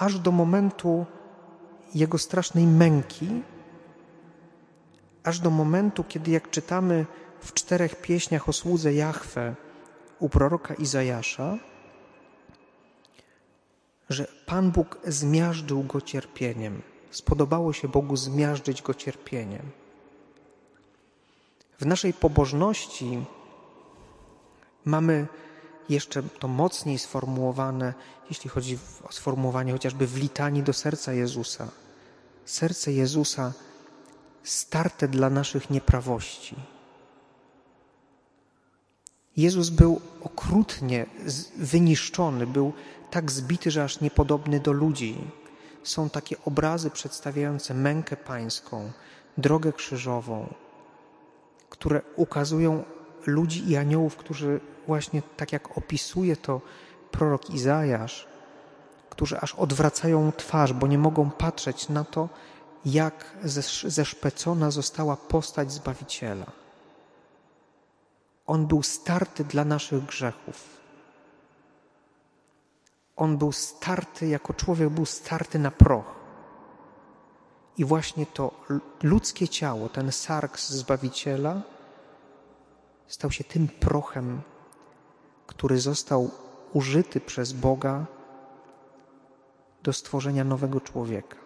aż 0.00 0.18
do 0.18 0.32
momentu 0.32 1.06
jego 1.94 2.18
strasznej 2.18 2.66
męki, 2.66 3.42
aż 5.24 5.40
do 5.40 5.50
momentu, 5.50 6.04
kiedy 6.04 6.30
jak 6.30 6.50
czytamy 6.50 7.06
w 7.40 7.52
czterech 7.52 8.00
pieśniach 8.00 8.48
o 8.48 8.52
słudze 8.52 8.94
Jahwe 8.94 9.54
u 10.18 10.28
proroka 10.28 10.74
Izajasza, 10.74 11.58
że 14.08 14.26
Pan 14.46 14.70
Bóg 14.70 14.98
zmiażdżył 15.04 15.82
go 15.82 16.00
cierpieniem. 16.00 16.82
Spodobało 17.10 17.72
się 17.72 17.88
Bogu 17.88 18.16
zmiażdżyć 18.16 18.82
go 18.82 18.94
cierpieniem. 18.94 19.70
W 21.80 21.86
naszej 21.86 22.14
pobożności 22.14 23.24
mamy 24.84 25.26
jeszcze 25.88 26.22
to 26.22 26.48
mocniej 26.48 26.98
sformułowane, 26.98 27.94
jeśli 28.28 28.50
chodzi 28.50 28.78
o 29.08 29.12
sformułowanie 29.12 29.72
chociażby 29.72 30.06
w 30.06 30.16
litanii 30.16 30.62
do 30.62 30.72
serca 30.72 31.12
Jezusa. 31.12 31.68
Serce 32.44 32.92
Jezusa 32.92 33.52
starte 34.42 35.08
dla 35.08 35.30
naszych 35.30 35.70
nieprawości. 35.70 36.56
Jezus 39.36 39.70
był 39.70 40.00
okrutnie 40.20 41.06
wyniszczony, 41.56 42.46
był 42.46 42.72
tak 43.10 43.30
zbity, 43.30 43.70
że 43.70 43.84
aż 43.84 44.00
niepodobny 44.00 44.60
do 44.60 44.72
ludzi. 44.72 45.16
Są 45.82 46.10
takie 46.10 46.36
obrazy 46.44 46.90
przedstawiające 46.90 47.74
mękę 47.74 48.16
pańską, 48.16 48.92
drogę 49.38 49.72
krzyżową, 49.72 50.54
które 51.68 52.02
ukazują 52.16 52.84
ludzi 53.26 53.70
i 53.70 53.76
aniołów, 53.76 54.16
którzy 54.16 54.60
właśnie 54.86 55.22
tak 55.36 55.52
jak 55.52 55.78
opisuje 55.78 56.36
to 56.36 56.60
prorok 57.10 57.50
Izajasz, 57.50 58.26
którzy 59.10 59.40
aż 59.40 59.54
odwracają 59.54 60.32
twarz, 60.32 60.72
bo 60.72 60.86
nie 60.86 60.98
mogą 60.98 61.30
patrzeć 61.30 61.88
na 61.88 62.04
to, 62.04 62.28
jak 62.84 63.36
zeszpecona 63.84 64.70
została 64.70 65.16
postać 65.16 65.72
Zbawiciela. 65.72 66.46
On 68.46 68.66
był 68.66 68.82
starty 68.82 69.44
dla 69.44 69.64
naszych 69.64 70.04
grzechów. 70.04 70.80
On 73.16 73.38
był 73.38 73.52
starty, 73.52 74.28
jako 74.28 74.54
człowiek 74.54 74.88
był 74.88 75.06
starty 75.06 75.58
na 75.58 75.70
proch. 75.70 76.04
I 77.78 77.84
właśnie 77.84 78.26
to 78.26 78.50
ludzkie 79.02 79.48
ciało, 79.48 79.88
ten 79.88 80.12
sarks 80.12 80.70
Zbawiciela, 80.70 81.62
stał 83.10 83.30
się 83.30 83.44
tym 83.44 83.68
prochem, 83.68 84.40
który 85.46 85.80
został 85.80 86.30
użyty 86.72 87.20
przez 87.20 87.52
Boga 87.52 88.06
do 89.82 89.92
stworzenia 89.92 90.44
nowego 90.44 90.80
człowieka. 90.80 91.36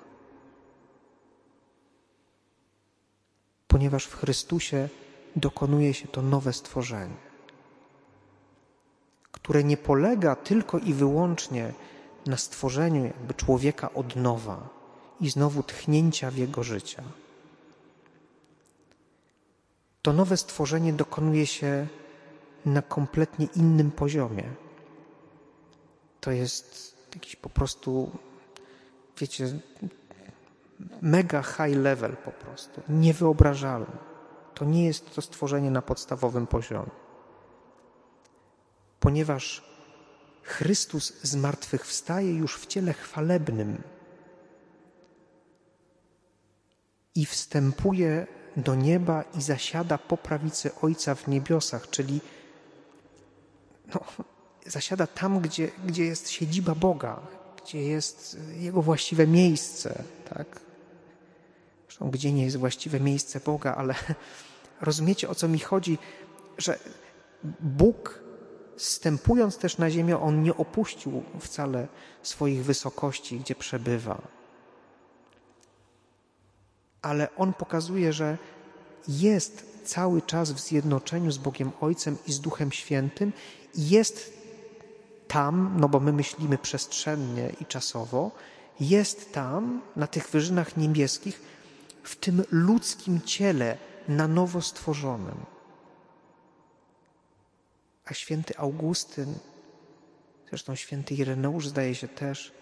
Ponieważ 3.68 4.04
w 4.04 4.16
Chrystusie 4.16 4.88
dokonuje 5.36 5.94
się 5.94 6.08
to 6.08 6.22
nowe 6.22 6.52
stworzenie, 6.52 7.16
które 9.32 9.64
nie 9.64 9.76
polega 9.76 10.36
tylko 10.36 10.78
i 10.78 10.94
wyłącznie 10.94 11.72
na 12.26 12.36
stworzeniu 12.36 13.04
jakby 13.04 13.34
człowieka 13.34 13.94
od 13.94 14.16
nowa 14.16 14.68
i 15.20 15.30
znowu 15.30 15.62
tchnięcia 15.62 16.30
w 16.30 16.36
jego 16.36 16.62
życia. 16.62 17.02
To 20.04 20.12
nowe 20.12 20.36
stworzenie 20.36 20.92
dokonuje 20.92 21.46
się 21.46 21.86
na 22.66 22.82
kompletnie 22.82 23.48
innym 23.56 23.90
poziomie. 23.90 24.44
To 26.20 26.30
jest 26.30 26.96
jakiś 27.14 27.36
po 27.36 27.50
prostu, 27.50 28.10
wiecie, 29.18 29.58
mega 31.02 31.42
high 31.42 31.76
level 31.76 32.16
po 32.16 32.30
prostu, 32.30 32.82
niewyobrażalny. 32.88 33.96
To 34.54 34.64
nie 34.64 34.84
jest 34.84 35.14
to 35.14 35.22
stworzenie 35.22 35.70
na 35.70 35.82
podstawowym 35.82 36.46
poziomie. 36.46 36.90
Ponieważ 39.00 39.64
Chrystus 40.42 41.22
zmartwychwstaje 41.22 42.34
już 42.34 42.56
w 42.58 42.66
ciele 42.66 42.92
chwalebnym 42.92 43.82
i 47.14 47.26
wstępuje 47.26 48.26
do 48.56 48.74
nieba 48.74 49.24
i 49.38 49.42
zasiada 49.42 49.98
po 49.98 50.16
prawicy 50.16 50.70
Ojca 50.82 51.14
w 51.14 51.28
niebiosach, 51.28 51.90
czyli 51.90 52.20
no, 53.94 54.00
zasiada 54.66 55.06
tam, 55.06 55.40
gdzie, 55.40 55.70
gdzie 55.86 56.04
jest 56.04 56.30
siedziba 56.30 56.74
Boga, 56.74 57.20
gdzie 57.64 57.82
jest 57.82 58.38
Jego 58.56 58.82
właściwe 58.82 59.26
miejsce, 59.26 60.04
tak? 60.28 60.60
Zresztą 61.86 62.10
gdzie 62.10 62.32
nie 62.32 62.44
jest 62.44 62.56
właściwe 62.56 63.00
miejsce 63.00 63.40
Boga, 63.40 63.74
ale 63.74 63.94
rozumiecie 64.80 65.28
o 65.28 65.34
co 65.34 65.48
mi 65.48 65.58
chodzi, 65.58 65.98
że 66.58 66.78
Bóg 67.60 68.24
stępując 68.76 69.58
też 69.58 69.78
na 69.78 69.90
ziemię, 69.90 70.20
On 70.20 70.42
nie 70.42 70.56
opuścił 70.56 71.22
wcale 71.40 71.88
swoich 72.22 72.64
wysokości, 72.64 73.40
gdzie 73.40 73.54
przebywa. 73.54 74.22
Ale 77.04 77.28
On 77.36 77.52
pokazuje, 77.52 78.12
że 78.12 78.38
jest 79.08 79.66
cały 79.84 80.22
czas 80.22 80.52
w 80.52 80.58
zjednoczeniu 80.58 81.30
z 81.30 81.38
Bogiem 81.38 81.72
Ojcem 81.80 82.16
i 82.26 82.32
z 82.32 82.40
Duchem 82.40 82.72
Świętym 82.72 83.32
i 83.74 83.88
jest 83.88 84.32
tam, 85.28 85.76
no 85.76 85.88
bo 85.88 86.00
my 86.00 86.12
myślimy 86.12 86.58
przestrzennie 86.58 87.52
i 87.60 87.66
czasowo, 87.66 88.30
jest 88.80 89.32
tam, 89.32 89.82
na 89.96 90.06
tych 90.06 90.28
wyżynach 90.28 90.76
niebieskich, 90.76 91.42
w 92.02 92.16
tym 92.16 92.42
ludzkim 92.50 93.20
ciele 93.20 93.78
na 94.08 94.28
nowo 94.28 94.62
stworzonym. 94.62 95.36
A 98.04 98.14
święty 98.14 98.58
Augustyn, 98.58 99.34
zresztą 100.48 100.74
święty 100.74 101.14
Ireneusz 101.14 101.68
zdaje 101.68 101.94
się 101.94 102.08
też, 102.08 102.52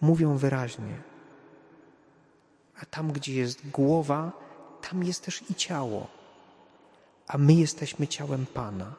mówią 0.00 0.36
wyraźnie, 0.36 1.13
a 2.82 2.86
tam, 2.86 3.12
gdzie 3.12 3.34
jest 3.34 3.70
głowa, 3.70 4.32
tam 4.90 5.04
jest 5.04 5.24
też 5.24 5.50
i 5.50 5.54
ciało, 5.54 6.06
a 7.26 7.38
my 7.38 7.54
jesteśmy 7.54 8.08
ciałem 8.08 8.46
Pana. 8.46 8.94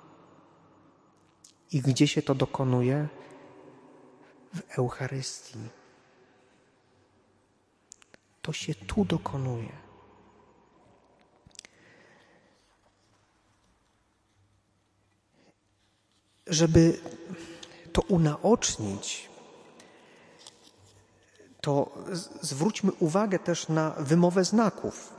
I 1.71 1.81
gdzie 1.81 2.07
się 2.07 2.21
to 2.21 2.35
dokonuje? 2.35 3.07
W 4.53 4.79
Eucharystii. 4.79 5.59
To 8.41 8.53
się 8.53 8.75
tu 8.75 9.05
dokonuje. 9.05 9.71
Żeby 16.47 16.99
to 17.93 18.01
unaocznić, 18.01 19.29
to 21.65 21.91
zwróćmy 22.41 22.91
uwagę 22.99 23.39
też 23.39 23.69
na 23.69 23.89
wymowę 23.89 24.43
znaków. 24.43 25.13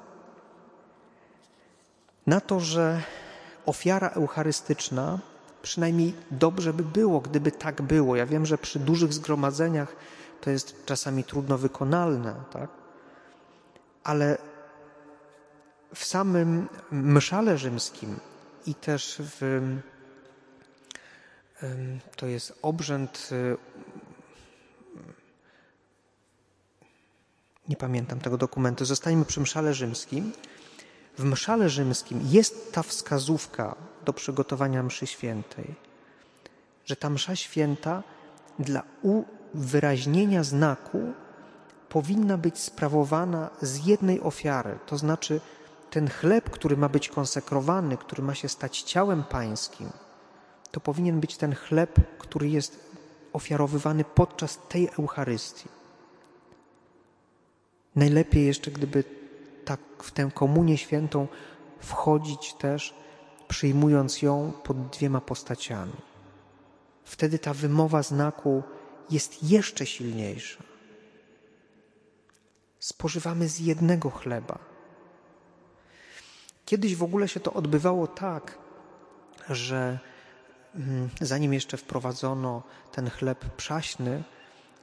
Na 2.26 2.40
to, 2.40 2.60
że 2.60 3.02
ofiara 3.66 4.08
eucharystyczna 4.08 5.18
przynajmniej 5.62 6.14
dobrze 6.30 6.72
by 6.72 6.82
było, 6.82 7.20
gdyby 7.20 7.52
tak 7.52 7.82
było. 7.82 8.16
Ja 8.16 8.26
wiem, 8.26 8.46
że 8.46 8.58
przy 8.58 8.78
dużych 8.78 9.12
zgromadzeniach 9.12 9.96
to 10.40 10.50
jest 10.50 10.86
czasami 10.86 11.24
trudno 11.24 11.58
wykonalne, 11.58 12.34
tak? 12.52 12.70
ale 14.04 14.38
w 15.94 16.04
samym 16.04 16.68
mszale 16.90 17.58
rzymskim 17.58 18.20
i 18.66 18.74
też 18.74 19.16
w 19.18 19.60
to 22.16 22.26
jest 22.26 22.58
obrzęd 22.62 23.30
nie 27.68 27.76
pamiętam 27.76 28.20
tego 28.20 28.38
dokumentu, 28.38 28.84
zostańmy 28.84 29.24
przy 29.24 29.40
mszale 29.40 29.74
rzymskim. 29.74 30.32
W 31.18 31.24
mszale 31.24 31.68
rzymskim 31.68 32.20
jest 32.24 32.72
ta 32.72 32.82
wskazówka 32.82 33.76
do 34.04 34.12
przygotowania 34.12 34.82
mszy 34.82 35.06
świętej, 35.06 35.74
że 36.84 36.96
ta 36.96 37.10
msza 37.10 37.36
święta 37.36 38.02
dla 38.58 38.82
uwyraźnienia 39.02 40.44
znaku 40.44 41.12
powinna 41.88 42.38
być 42.38 42.58
sprawowana 42.58 43.50
z 43.62 43.86
jednej 43.86 44.20
ofiary, 44.20 44.78
to 44.86 44.98
znaczy 44.98 45.40
ten 45.90 46.10
chleb, 46.10 46.50
który 46.50 46.76
ma 46.76 46.88
być 46.88 47.08
konsekrowany, 47.08 47.96
który 47.96 48.22
ma 48.22 48.34
się 48.34 48.48
stać 48.48 48.82
ciałem 48.82 49.24
pańskim, 49.24 49.90
to 50.70 50.80
powinien 50.80 51.20
być 51.20 51.36
ten 51.36 51.54
chleb, 51.54 52.00
który 52.18 52.48
jest 52.48 52.90
ofiarowywany 53.32 54.04
podczas 54.04 54.58
tej 54.68 54.88
Eucharystii. 54.98 55.75
Najlepiej 57.96 58.46
jeszcze, 58.46 58.70
gdyby 58.70 59.04
tak 59.64 59.80
w 60.02 60.10
tę 60.10 60.30
komunię 60.34 60.78
świętą 60.78 61.28
wchodzić 61.78 62.54
też, 62.54 62.94
przyjmując 63.48 64.22
ją 64.22 64.52
pod 64.64 64.88
dwiema 64.88 65.20
postaciami. 65.20 65.96
Wtedy 67.04 67.38
ta 67.38 67.54
wymowa 67.54 68.02
znaku 68.02 68.62
jest 69.10 69.42
jeszcze 69.42 69.86
silniejsza. 69.86 70.62
Spożywamy 72.78 73.48
z 73.48 73.60
jednego 73.60 74.10
chleba. 74.10 74.58
Kiedyś 76.64 76.96
w 76.96 77.02
ogóle 77.02 77.28
się 77.28 77.40
to 77.40 77.52
odbywało 77.52 78.06
tak, 78.06 78.58
że 79.50 79.98
mm, 80.74 81.08
zanim 81.20 81.54
jeszcze 81.54 81.76
wprowadzono 81.76 82.62
ten 82.92 83.10
chleb 83.10 83.44
przaśny, 83.56 84.22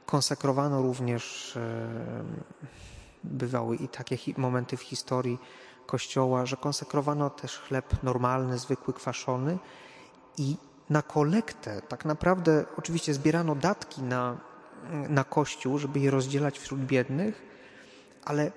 konsekrowano 0.06 0.82
również, 0.82 1.58
bywały 3.24 3.76
i 3.76 3.88
takie 3.88 4.16
momenty 4.36 4.76
w 4.76 4.82
historii 4.82 5.38
Kościoła, 5.86 6.46
że 6.46 6.56
konsekrowano 6.56 7.30
też 7.30 7.58
chleb 7.58 8.02
normalny, 8.02 8.58
zwykły, 8.58 8.94
kwaszony 8.94 9.58
i 10.38 10.56
na 10.90 11.02
kolektę 11.02 11.82
tak 11.88 12.04
naprawdę 12.04 12.64
oczywiście 12.76 13.14
zbierano 13.14 13.54
datki 13.54 14.02
na, 14.02 14.36
na 15.08 15.24
Kościół, 15.24 15.78
żeby 15.78 16.00
je 16.00 16.10
rozdzielać 16.10 16.58
wśród 16.58 16.80
biednych, 16.80 17.42
ale 18.24 18.52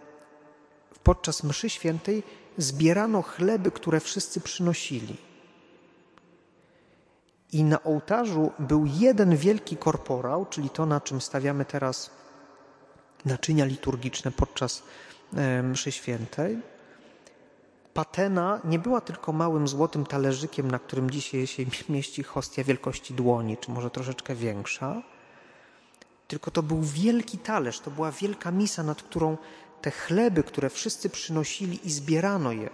podczas 1.04 1.44
mszy 1.44 1.70
świętej 1.70 2.24
zbierano 2.58 3.22
chleby, 3.22 3.72
które 3.72 4.00
wszyscy 4.00 4.42
przynosili. 4.42 5.18
I 7.52 7.64
na 7.64 7.84
ołtarzu 7.84 8.52
był 8.60 8.86
jeden 8.86 9.36
wielki 9.36 9.78
korporał, 9.78 10.46
czyli 10.46 10.70
to, 10.70 10.86
na 10.86 11.02
czym 11.02 11.22
stawiamy 11.22 11.66
teraz 11.66 12.12
naczynia 13.26 13.66
liturgiczne 13.66 14.32
podczas 14.32 14.84
e, 15.34 15.64
mszy 15.64 15.92
świętej. 15.92 16.58
Patena 17.94 18.62
nie 18.64 18.80
była 18.80 19.02
tylko 19.02 19.34
małym 19.34 19.68
złotym 19.68 20.06
talerzykiem, 20.06 20.72
na 20.72 20.80
którym 20.80 21.10
dzisiaj 21.12 21.48
się 21.48 21.64
mieści 21.90 22.24
hostia 22.24 22.64
wielkości 22.64 23.14
dłoni, 23.14 23.58
czy 23.58 23.72
może 23.72 23.90
troszeczkę 23.90 24.36
większa, 24.36 25.02
tylko 26.28 26.52
to 26.52 26.64
był 26.64 26.82
wielki 26.82 27.38
talerz, 27.38 27.80
to 27.80 27.92
była 27.92 28.12
wielka 28.12 28.52
misa, 28.52 28.84
nad 28.84 29.04
którą 29.04 29.38
te 29.82 29.92
chleby, 29.92 30.44
które 30.44 30.70
wszyscy 30.70 31.10
przynosili 31.10 31.88
i 31.88 31.92
zbierano 31.92 32.52
je, 32.52 32.70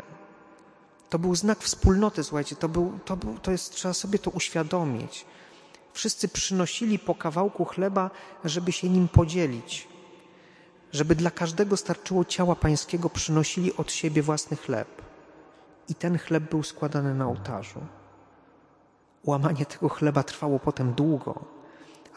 to 1.10 1.20
był 1.20 1.36
znak 1.36 1.60
wspólnoty, 1.60 2.24
słuchajcie, 2.24 2.56
to, 2.56 2.70
był, 2.70 3.00
to, 3.06 3.18
był, 3.18 3.38
to 3.38 3.52
jest, 3.52 3.74
trzeba 3.74 3.94
sobie 3.94 4.20
to 4.20 4.32
uświadomić. 4.32 5.26
Wszyscy 5.94 6.28
przynosili 6.28 7.00
po 7.00 7.16
kawałku 7.16 7.66
chleba, 7.66 8.10
żeby 8.46 8.72
się 8.72 8.90
nim 8.90 9.08
podzielić. 9.08 9.88
Żeby 10.94 11.16
dla 11.16 11.32
każdego 11.32 11.78
starczyło 11.78 12.26
ciała 12.26 12.56
pańskiego, 12.56 13.10
przynosili 13.10 13.76
od 13.76 13.92
siebie 13.92 14.22
własny 14.22 14.58
chleb. 14.58 14.88
I 15.90 15.96
ten 15.96 16.18
chleb 16.18 16.44
był 16.50 16.64
składany 16.64 17.16
na 17.16 17.28
ołtarzu. 17.28 17.82
Łamanie 19.26 19.66
tego 19.66 19.90
chleba 19.90 20.24
trwało 20.24 20.60
potem 20.60 20.94
długo, 20.94 21.46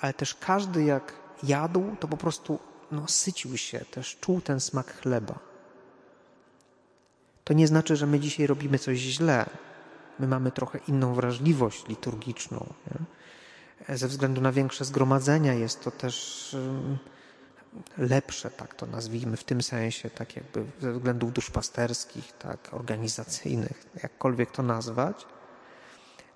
ale 0.01 0.15
też 0.15 0.35
każdy 0.35 0.85
jak 0.85 1.13
jadł, 1.43 1.97
to 2.01 2.09
po 2.09 2.17
prostu 2.17 2.59
no, 2.91 3.09
sycił 3.09 3.57
się, 3.57 3.85
też 3.91 4.17
czuł 4.17 4.41
ten 4.41 4.61
smak 4.61 5.01
chleba. 5.01 5.39
To 7.45 7.55
nie 7.55 7.67
znaczy, 7.67 7.97
że 7.97 8.07
my 8.07 8.21
dzisiaj 8.21 8.47
robimy 8.47 8.79
coś 8.79 8.99
źle. 8.99 9.47
My 10.19 10.29
mamy 10.29 10.53
trochę 10.53 10.79
inną 10.89 11.15
wrażliwość 11.15 11.89
liturgiczną. 11.89 12.67
Nie? 12.87 13.97
Ze 13.97 14.09
względu 14.09 14.41
na 14.41 14.53
większe 14.53 14.85
zgromadzenia 14.85 15.55
jest 15.55 15.85
to 15.85 15.91
też 15.91 16.57
lepsze, 17.99 18.51
tak 18.51 18.75
to 18.75 18.87
nazwijmy, 18.87 19.37
w 19.37 19.45
tym 19.45 19.63
sensie, 19.63 20.11
tak 20.11 20.37
jakby 20.37 20.65
ze 20.81 20.93
względów 20.93 21.33
duszpasterskich, 21.33 22.33
tak, 22.33 22.69
organizacyjnych, 22.73 23.87
jakkolwiek 24.03 24.51
to 24.51 24.63
nazwać. 24.63 25.27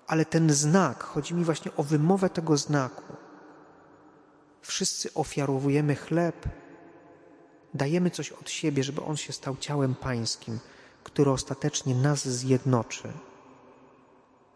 Ale 0.07 0.25
ten 0.25 0.49
znak, 0.49 1.03
chodzi 1.03 1.33
mi 1.33 1.43
właśnie 1.43 1.71
o 1.77 1.83
wymowę 1.83 2.29
tego 2.29 2.57
znaku. 2.57 3.13
Wszyscy 4.61 5.13
ofiarowujemy 5.13 5.95
chleb, 5.95 6.45
dajemy 7.73 8.09
coś 8.09 8.31
od 8.31 8.49
siebie, 8.49 8.83
żeby 8.83 9.01
on 9.01 9.17
się 9.17 9.33
stał 9.33 9.57
ciałem 9.57 9.95
pańskim, 9.95 10.59
które 11.03 11.31
ostatecznie 11.31 11.95
nas 11.95 12.27
zjednoczy. 12.27 13.13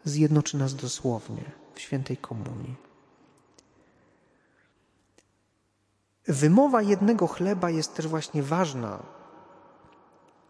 Zjednoczy 0.03 0.57
nas 0.57 0.75
dosłownie 0.75 1.43
w 1.75 1.79
świętej 1.79 2.17
komunii. 2.17 2.84
Wymowa 6.27 6.81
jednego 6.81 7.27
chleba 7.27 7.69
jest 7.69 7.95
też 7.95 8.07
właśnie 8.07 8.43
ważna. 8.43 8.99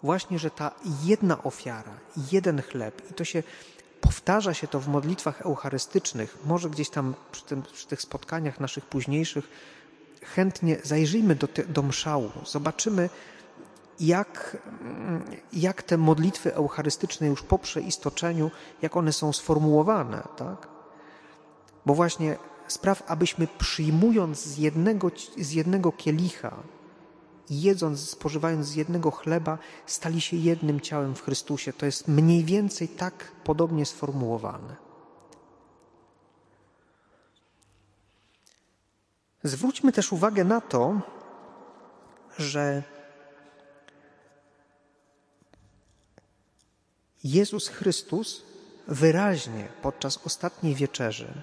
Właśnie, 0.04 0.40
że 0.40 0.50
ta 0.50 0.72
jedna 1.04 1.44
ofiara, 1.44 1.94
jeden 2.32 2.62
chleb, 2.62 3.12
i 3.12 3.14
to 3.14 3.26
się 3.26 3.44
powtarza 4.02 4.54
się 4.54 4.68
to 4.68 4.80
w 4.80 4.88
modlitwach 4.88 5.42
eucharystycznych, 5.42 6.38
może 6.46 6.70
gdzieś 6.70 6.90
tam 6.90 7.14
przy, 7.32 7.44
tym, 7.44 7.62
przy 7.62 7.88
tych 7.88 8.02
spotkaniach 8.02 8.60
naszych 8.60 8.86
późniejszych, 8.86 9.50
chętnie 10.24 10.78
zajrzyjmy 10.84 11.36
do, 11.36 11.48
do 11.68 11.84
mszału, 11.84 12.32
zobaczymy, 12.46 13.10
jak, 14.00 14.58
jak 15.54 15.84
te 15.84 15.98
modlitwy 15.98 16.56
eucharystyczne 16.56 17.28
już 17.28 17.44
po 17.44 17.60
przeistoczeniu, 17.60 18.52
jak 18.82 18.98
one 18.98 19.14
są 19.14 19.34
sformułowane, 19.34 20.24
tak? 20.38 20.68
Bo 21.86 21.96
właśnie 21.96 22.38
spraw, 22.68 23.04
abyśmy 23.08 23.48
przyjmując 23.48 24.44
z 24.44 24.58
jednego, 24.58 25.12
z 25.38 25.52
jednego 25.52 25.92
kielicha 25.92 26.64
i 27.50 27.62
jedząc, 27.62 28.10
spożywając 28.10 28.66
z 28.66 28.76
jednego 28.76 29.12
chleba, 29.12 29.58
stali 29.86 30.22
się 30.22 30.38
jednym 30.38 30.82
ciałem 30.82 31.16
w 31.16 31.22
Chrystusie. 31.22 31.74
To 31.74 31.86
jest 31.86 32.08
mniej 32.08 32.44
więcej 32.44 32.88
tak 32.88 33.32
podobnie 33.44 33.86
sformułowane. 33.86 34.76
Zwróćmy 39.44 39.92
też 39.92 40.14
uwagę 40.14 40.44
na 40.44 40.62
to, 40.62 41.02
że 42.38 42.84
Jezus 47.24 47.68
Chrystus 47.68 48.44
wyraźnie 48.88 49.68
podczas 49.82 50.26
ostatniej 50.26 50.76
wieczerzy 50.76 51.42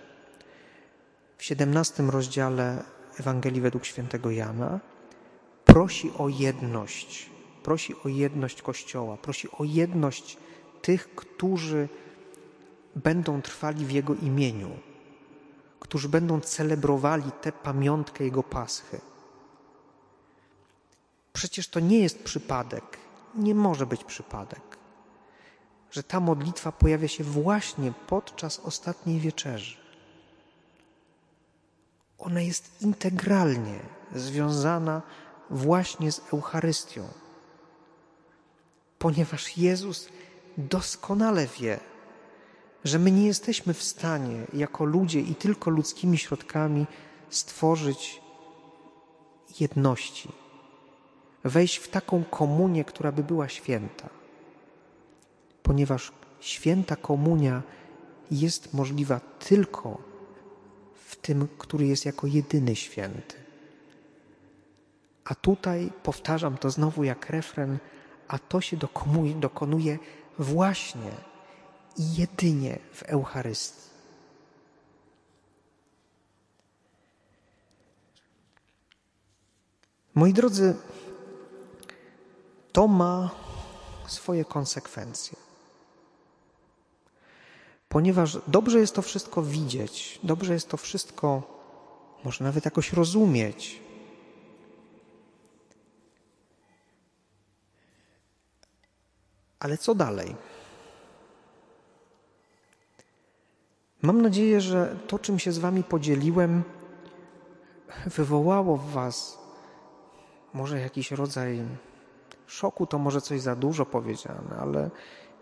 w 1.43 1.45
17 1.45 2.03
rozdziale 2.03 2.85
Ewangelii 3.21 3.61
według 3.61 3.85
świętego 3.85 4.31
Jana 4.31 4.81
prosi 5.65 6.13
o 6.19 6.29
jedność, 6.29 7.31
prosi 7.63 7.95
o 8.05 8.09
jedność 8.09 8.63
Kościoła, 8.63 9.17
prosi 9.17 9.49
o 9.51 9.65
jedność 9.65 10.37
tych, 10.83 11.15
którzy 11.15 11.89
będą 12.97 13.43
trwali 13.43 13.87
w 13.87 13.91
Jego 13.91 14.15
imieniu, 14.15 14.71
którzy 15.81 16.09
będą 16.09 16.41
celebrowali 16.41 17.33
tę 17.41 17.53
pamiątkę 17.53 18.25
Jego 18.25 18.43
Paschy. 18.43 19.01
Przecież 21.33 21.69
to 21.69 21.81
nie 21.81 21.99
jest 21.99 22.25
przypadek, 22.25 22.99
nie 23.35 23.55
może 23.55 23.87
być 23.87 24.05
przypadek 24.05 24.73
że 25.91 26.03
ta 26.03 26.21
modlitwa 26.21 26.73
pojawia 26.73 27.09
się 27.09 27.25
właśnie 27.25 27.93
podczas 28.07 28.61
ostatniej 28.61 29.21
wieczerzy. 29.21 29.82
Ona 32.23 32.41
jest 32.41 32.83
integralnie 32.83 33.79
związana 34.15 35.03
właśnie 35.51 36.13
z 36.13 36.21
Eucharystią, 36.33 37.09
ponieważ 38.99 39.59
Jezus 39.59 40.09
doskonale 40.59 41.47
wie, 41.47 41.81
że 42.85 42.99
my 42.99 43.11
nie 43.11 43.27
jesteśmy 43.27 43.75
w 43.75 43.83
stanie 43.83 44.47
jako 44.53 44.85
ludzie 44.85 45.21
i 45.21 45.35
tylko 45.35 45.71
ludzkimi 45.71 46.19
środkami 46.19 46.87
stworzyć 47.31 48.23
jedności, 49.61 50.29
wejść 51.45 51.77
w 51.77 51.89
taką 51.89 52.25
komunię, 52.25 52.85
która 52.85 53.13
by 53.13 53.23
była 53.23 53.49
święta 53.49 54.23
ponieważ 55.63 56.13
święta 56.41 56.97
komunia 56.97 57.63
jest 58.31 58.75
możliwa 58.75 59.21
tylko 59.21 59.99
w 61.13 61.17
tym, 61.17 61.49
który 61.59 61.87
jest 61.87 62.05
jako 62.05 62.27
jedyny 62.27 62.77
święty. 62.77 63.37
A 65.25 65.35
tutaj 65.35 65.93
powtarzam 66.03 66.59
to 66.59 66.71
znowu 66.71 67.05
jak 67.05 67.31
refren, 67.31 67.79
a 68.29 68.39
to 68.39 68.61
się 68.61 68.77
dokonuje 69.41 69.99
właśnie 70.39 71.11
i 71.97 72.15
jedynie 72.17 72.79
w 72.93 73.03
Eucharystii. 73.03 73.91
Moi 80.15 80.33
drodzy, 80.33 80.77
to 82.73 82.89
ma 82.89 83.31
swoje 84.07 84.45
konsekwencje 84.45 85.42
ponieważ 87.93 88.39
dobrze 88.47 88.79
jest 88.81 88.95
to 88.95 89.03
wszystko 89.03 89.43
widzieć, 89.43 90.21
dobrze 90.23 90.55
jest 90.55 90.69
to 90.69 90.77
wszystko 90.77 91.43
może 92.25 92.45
nawet 92.45 92.65
jakoś 92.65 92.93
rozumieć. 92.93 93.81
Ale 99.59 99.79
co 99.79 99.95
dalej? 99.95 100.37
Mam 104.03 104.23
nadzieję, 104.23 104.61
że 104.61 104.97
to, 105.07 105.19
czym 105.19 105.39
się 105.39 105.53
z 105.53 105.59
Wami 105.59 105.85
podzieliłem, 105.85 106.63
wywołało 108.07 108.77
w 108.77 108.91
Was 108.91 109.39
może 110.55 110.81
jakiś 110.81 111.11
rodzaj 111.11 111.63
szoku, 112.47 112.87
to 112.87 112.99
może 112.99 113.21
coś 113.21 113.41
za 113.41 113.57
dużo 113.57 113.87
powiedziane, 113.87 114.57
ale 114.61 114.91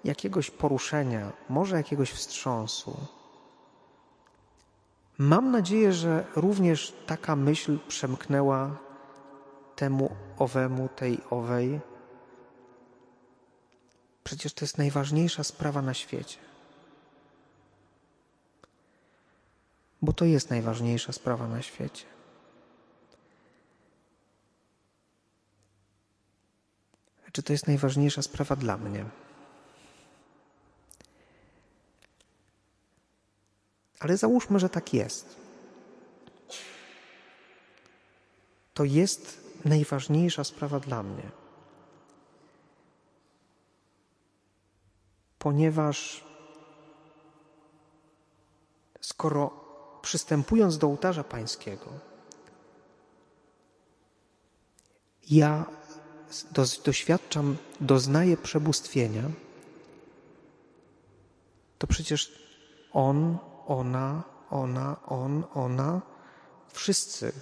jakiegoś 0.04 0.50
poruszenia, 0.50 1.32
może 1.48 1.76
jakiegoś 1.76 2.10
wstrząsu. 2.10 2.96
Mam 5.18 5.50
nadzieję, 5.50 5.92
że 5.92 6.24
również 6.36 6.94
taka 7.06 7.36
myśl 7.36 7.78
przemknęła 7.88 8.76
temu 9.76 10.16
owemu, 10.38 10.88
tej 10.88 11.20
owej. 11.30 11.80
Przecież 14.24 14.52
to 14.52 14.64
jest 14.64 14.78
najważniejsza 14.78 15.44
sprawa 15.44 15.82
na 15.82 15.94
świecie. 15.94 16.38
Bo 20.02 20.12
to 20.12 20.24
jest 20.24 20.50
najważniejsza 20.50 21.12
sprawa 21.12 21.48
na 21.48 21.62
świecie. 21.62 22.04
Czy 27.32 27.42
to 27.42 27.52
jest 27.52 27.66
najważniejsza 27.66 28.22
sprawa 28.22 28.56
dla 28.56 28.76
mnie? 28.76 29.04
Ale 34.00 34.16
załóżmy, 34.16 34.58
że 34.58 34.68
tak 34.68 34.94
jest. 34.94 35.36
To 38.74 38.84
jest 38.84 39.40
najważniejsza 39.64 40.44
sprawa 40.44 40.80
dla 40.80 41.02
mnie. 41.02 41.30
Ponieważ 45.38 46.24
skoro 49.00 49.50
przystępując 50.02 50.78
do 50.78 50.86
ołtarza 50.86 51.24
pańskiego, 51.24 51.90
ja 55.30 55.64
doświadczam, 56.84 57.56
doznaję 57.80 58.36
przebóstwienia, 58.36 59.22
to 61.78 61.86
przecież 61.86 62.32
On 62.92 63.38
ona, 63.70 64.22
ona, 64.50 64.96
on, 65.06 65.44
ona, 65.54 66.00
wszyscy, 66.68 67.32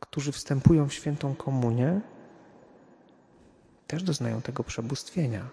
którzy 0.00 0.32
wstępują 0.32 0.88
w 0.88 0.94
świętą 0.94 1.34
komunię, 1.34 2.00
też 3.86 4.02
doznają 4.02 4.42
tego 4.42 4.64
przebóstwienia. 4.64 5.48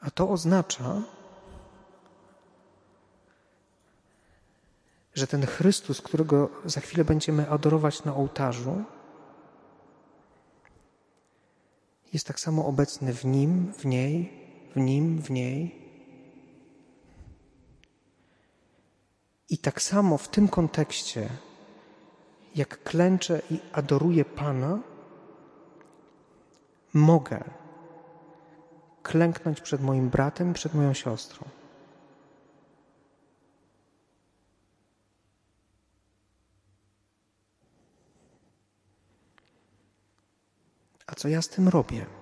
A 0.00 0.10
to 0.10 0.30
oznacza, 0.30 1.02
że 5.14 5.26
ten 5.26 5.46
Chrystus, 5.46 6.00
którego 6.00 6.50
za 6.64 6.80
chwilę 6.80 7.04
będziemy 7.04 7.50
adorować 7.50 8.04
na 8.04 8.14
ołtarzu, 8.14 8.84
jest 12.12 12.26
tak 12.26 12.40
samo 12.40 12.66
obecny 12.66 13.12
w 13.12 13.24
nim, 13.24 13.72
w 13.72 13.84
niej, 13.84 14.37
nim, 14.78 15.22
w 15.22 15.30
niej. 15.30 15.88
I 19.48 19.58
tak 19.58 19.82
samo 19.82 20.18
w 20.18 20.28
tym 20.28 20.48
kontekście, 20.48 21.28
jak 22.54 22.82
klęczę 22.82 23.42
i 23.50 23.60
adoruję 23.72 24.24
Pana, 24.24 24.78
mogę 26.94 27.44
klęknąć 29.02 29.60
przed 29.60 29.82
moim 29.82 30.10
bratem, 30.10 30.52
przed 30.52 30.74
moją 30.74 30.94
siostrą. 30.94 31.48
A 41.06 41.14
co 41.14 41.28
ja 41.28 41.42
z 41.42 41.48
tym 41.48 41.68
robię? 41.68 42.17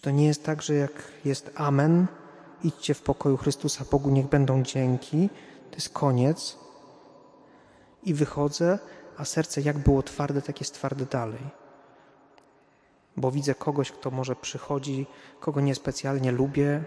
To 0.00 0.10
nie 0.10 0.26
jest 0.26 0.44
tak, 0.44 0.62
że 0.62 0.74
jak 0.74 0.92
jest 1.24 1.50
Amen, 1.54 2.06
idźcie 2.64 2.94
w 2.94 3.02
pokoju 3.02 3.36
Chrystusa, 3.36 3.84
Bogu 3.90 4.10
niech 4.10 4.26
będą 4.26 4.62
dzięki, 4.62 5.30
to 5.70 5.76
jest 5.76 5.88
koniec 5.88 6.58
i 8.02 8.14
wychodzę, 8.14 8.78
a 9.16 9.24
serce 9.24 9.60
jak 9.60 9.78
było 9.78 10.02
twarde, 10.02 10.42
tak 10.42 10.60
jest 10.60 10.74
twarde 10.74 11.06
dalej. 11.06 11.42
Bo 13.16 13.30
widzę 13.30 13.54
kogoś, 13.54 13.92
kto 13.92 14.10
może 14.10 14.36
przychodzi, 14.36 15.06
kogo 15.40 15.60
niespecjalnie 15.60 16.32
lubię 16.32 16.84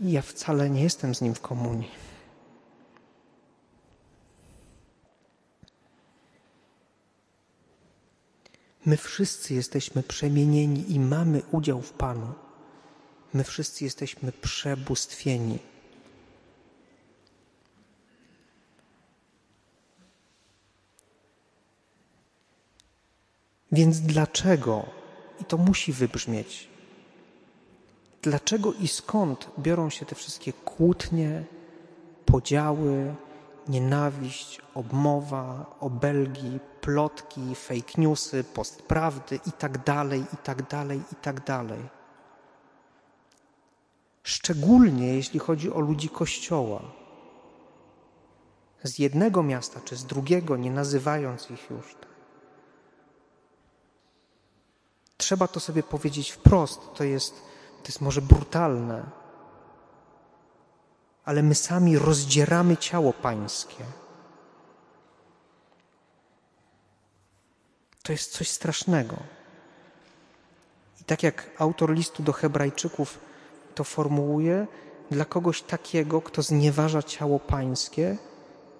i 0.00 0.12
ja 0.12 0.22
wcale 0.22 0.70
nie 0.70 0.82
jestem 0.82 1.14
z 1.14 1.20
nim 1.20 1.34
w 1.34 1.40
komunii. 1.40 2.11
My 8.86 8.96
wszyscy 8.96 9.54
jesteśmy 9.54 10.02
przemienieni 10.02 10.92
i 10.92 11.00
mamy 11.00 11.42
udział 11.52 11.82
w 11.82 11.92
Panu. 11.92 12.32
My 13.34 13.44
wszyscy 13.44 13.84
jesteśmy 13.84 14.32
przebóstwieni. 14.32 15.58
Więc 23.72 24.00
dlaczego, 24.00 24.86
i 25.40 25.44
to 25.44 25.56
musi 25.56 25.92
wybrzmieć, 25.92 26.68
dlaczego 28.22 28.72
i 28.72 28.88
skąd 28.88 29.50
biorą 29.58 29.90
się 29.90 30.06
te 30.06 30.14
wszystkie 30.14 30.52
kłótnie, 30.52 31.44
podziały, 32.26 33.14
nienawiść, 33.68 34.60
obmowa, 34.74 35.76
obelgi, 35.80 36.60
plotki, 36.80 37.54
fake 37.54 37.92
newsy, 37.98 38.44
postprawdy 38.44 39.40
i 39.46 39.52
tak 39.52 39.84
dalej, 39.84 40.24
i 40.34 40.36
tak 40.36 40.68
dalej, 40.68 41.02
i 41.12 41.14
tak. 41.14 41.40
Szczególnie 44.22 45.14
jeśli 45.14 45.40
chodzi 45.40 45.72
o 45.72 45.80
ludzi 45.80 46.08
Kościoła. 46.08 46.82
Z 48.82 48.98
jednego 48.98 49.42
miasta 49.42 49.80
czy 49.84 49.96
z 49.96 50.04
drugiego, 50.04 50.56
nie 50.56 50.70
nazywając 50.70 51.50
ich 51.50 51.70
już. 51.70 51.96
Trzeba 55.16 55.48
to 55.48 55.60
sobie 55.60 55.82
powiedzieć 55.82 56.30
wprost. 56.30 56.80
To 56.94 57.04
jest, 57.04 57.34
to 57.82 57.88
jest 57.88 58.00
może 58.00 58.22
brutalne, 58.22 59.21
ale 61.24 61.42
my 61.42 61.54
sami 61.54 61.98
rozdzieramy 61.98 62.76
ciało 62.76 63.12
Pańskie. 63.12 63.84
To 68.02 68.12
jest 68.12 68.32
coś 68.32 68.48
strasznego. 68.48 69.16
I 71.00 71.04
tak 71.04 71.22
jak 71.22 71.50
autor 71.58 71.94
listu 71.94 72.22
do 72.22 72.32
Hebrajczyków 72.32 73.18
to 73.74 73.84
formułuje, 73.84 74.66
dla 75.10 75.24
kogoś 75.24 75.62
takiego, 75.62 76.22
kto 76.22 76.42
znieważa 76.42 77.02
ciało 77.02 77.38
Pańskie, 77.38 78.16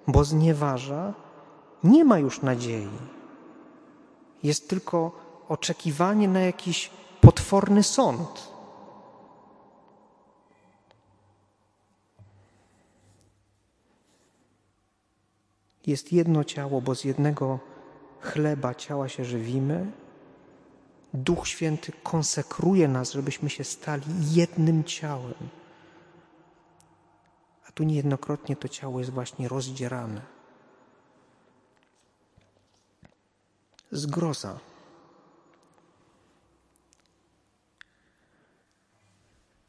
bo 0.07 0.23
znieważa, 0.23 1.13
nie 1.83 2.05
ma 2.05 2.19
już 2.19 2.41
nadziei. 2.41 2.89
Jest 4.43 4.69
tylko 4.69 5.11
oczekiwanie 5.49 6.27
na 6.27 6.39
jakiś 6.39 6.89
potworny 7.21 7.83
sąd. 7.83 8.52
Jest 15.87 16.13
jedno 16.13 16.43
ciało, 16.43 16.81
bo 16.81 16.95
z 16.95 17.03
jednego 17.03 17.59
chleba 18.21 18.75
ciała 18.75 19.09
się 19.09 19.25
żywimy. 19.25 19.91
Duch 21.13 21.47
Święty 21.47 21.91
konsekruje 22.03 22.87
nas, 22.87 23.11
żebyśmy 23.11 23.49
się 23.49 23.63
stali 23.63 24.05
jednym 24.31 24.83
ciałem. 24.83 25.49
A 27.67 27.71
tu 27.71 27.83
niejednokrotnie 27.83 28.55
to 28.55 28.67
ciało 28.67 28.99
jest 28.99 29.11
właśnie 29.11 29.47
rozdzierane. 29.47 30.21
Zgroza. 33.91 34.59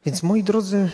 Więc 0.05 0.23
moi 0.23 0.43
drodzy, 0.43 0.89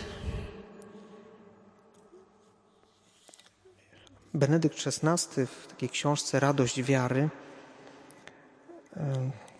Benedykt 4.42 4.86
XVI 4.86 5.46
w 5.46 5.66
takiej 5.66 5.88
książce 5.88 6.40
Radość 6.40 6.82
wiary, 6.82 7.28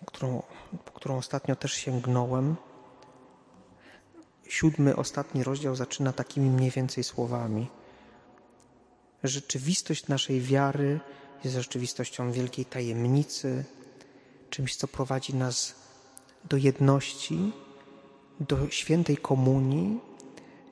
którą, 0.05 0.43
którą 0.93 1.17
ostatnio 1.17 1.55
też 1.55 1.73
sięgnąłem, 1.73 2.55
siódmy, 4.47 4.95
ostatni 4.95 5.43
rozdział 5.43 5.75
zaczyna 5.75 6.13
takimi 6.13 6.49
mniej 6.49 6.71
więcej 6.71 7.03
słowami. 7.03 7.67
Rzeczywistość 9.23 10.07
naszej 10.07 10.41
wiary 10.41 10.99
jest 11.43 11.55
rzeczywistością 11.55 12.31
wielkiej 12.31 12.65
tajemnicy, 12.65 13.65
czymś, 14.49 14.75
co 14.75 14.87
prowadzi 14.87 15.35
nas 15.35 15.75
do 16.49 16.57
jedności, 16.57 17.53
do 18.39 18.69
świętej 18.69 19.17
komunii, 19.17 19.99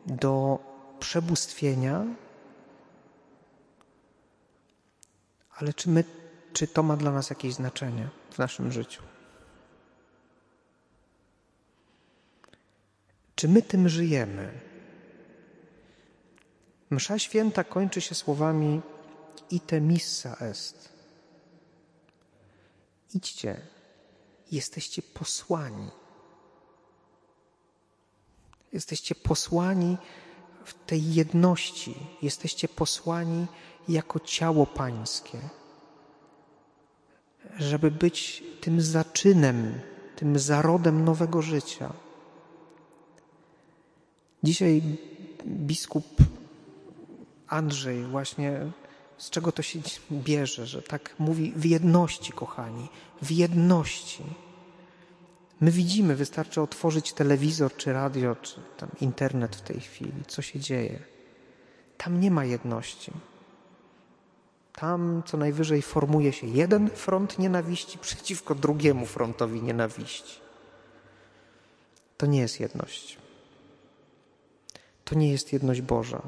do 0.06 0.60
przebóstwienia, 1.00 2.06
ale 5.62 5.74
czy 5.74 5.89
my 5.89 6.04
czy 6.54 6.67
to 6.67 6.84
ma 6.84 6.97
dla 6.97 7.12
nas 7.12 7.30
jakieś 7.30 7.54
znaczenie 7.54 8.10
w 8.32 8.38
naszym 8.38 8.71
życiu? 8.71 9.04
Czy 13.36 13.47
my 13.47 13.62
tym 13.62 13.89
żyjemy? 13.89 14.60
Msza 16.89 17.19
święta 17.19 17.63
kończy 17.63 18.02
się 18.02 18.15
słowami 18.15 18.82
ite 19.50 19.82
missa 19.82 20.36
est. 20.39 20.89
Idźcie, 23.13 23.62
jesteście 24.52 25.02
posłani. 25.02 25.89
Jesteście 28.74 29.15
posłani 29.15 29.97
w 30.65 30.74
tej 30.86 31.13
jedności, 31.13 31.95
jesteście 32.21 32.67
posłani 32.67 33.47
jako 33.89 34.20
ciało 34.20 34.65
Pańskie, 34.65 35.39
żeby 37.58 37.91
być 37.91 38.44
tym 38.62 38.82
zaczynem, 38.82 39.80
tym 40.15 40.39
zarodem 40.39 41.06
nowego 41.06 41.41
życia. 41.41 41.94
Dzisiaj 44.44 44.82
biskup 45.46 46.06
Andrzej 47.48 48.04
właśnie 48.04 48.72
z 49.22 49.30
czego 49.30 49.52
to 49.52 49.62
się 49.62 49.80
bierze, 50.12 50.65
że 50.65 50.82
tak 50.82 51.15
mówi 51.20 51.54
w 51.56 51.65
jedności, 51.65 52.32
kochani, 52.32 52.88
w 53.22 53.32
jedności. 53.32 54.24
My 55.60 55.72
widzimy, 55.72 56.15
wystarczy 56.15 56.62
otworzyć 56.62 57.13
telewizor, 57.13 57.76
czy 57.76 57.94
radio, 57.94 58.36
czy 58.36 58.56
tam 58.78 58.89
internet 59.02 59.56
w 59.56 59.62
tej 59.62 59.80
chwili, 59.80 60.26
co 60.28 60.41
się 60.41 60.60
dzieje. 60.60 61.00
Tam 61.98 62.20
nie 62.20 62.32
ma 62.32 62.46
jedności. 62.46 63.12
Tam 64.82 65.24
co 65.26 65.38
najwyżej 65.38 65.82
formuje 65.82 66.34
się 66.34 66.48
jeden 66.48 66.89
front 66.89 67.39
nienawiści 67.39 67.98
przeciwko 67.98 68.56
drugiemu 68.56 69.06
frontowi 69.06 69.62
nienawiści. 69.62 70.39
To 72.17 72.26
nie 72.26 72.39
jest 72.39 72.60
jedność. 72.60 73.17
To 75.06 75.15
nie 75.15 75.32
jest 75.32 75.54
jedność 75.54 75.82
Boża. 75.82 76.22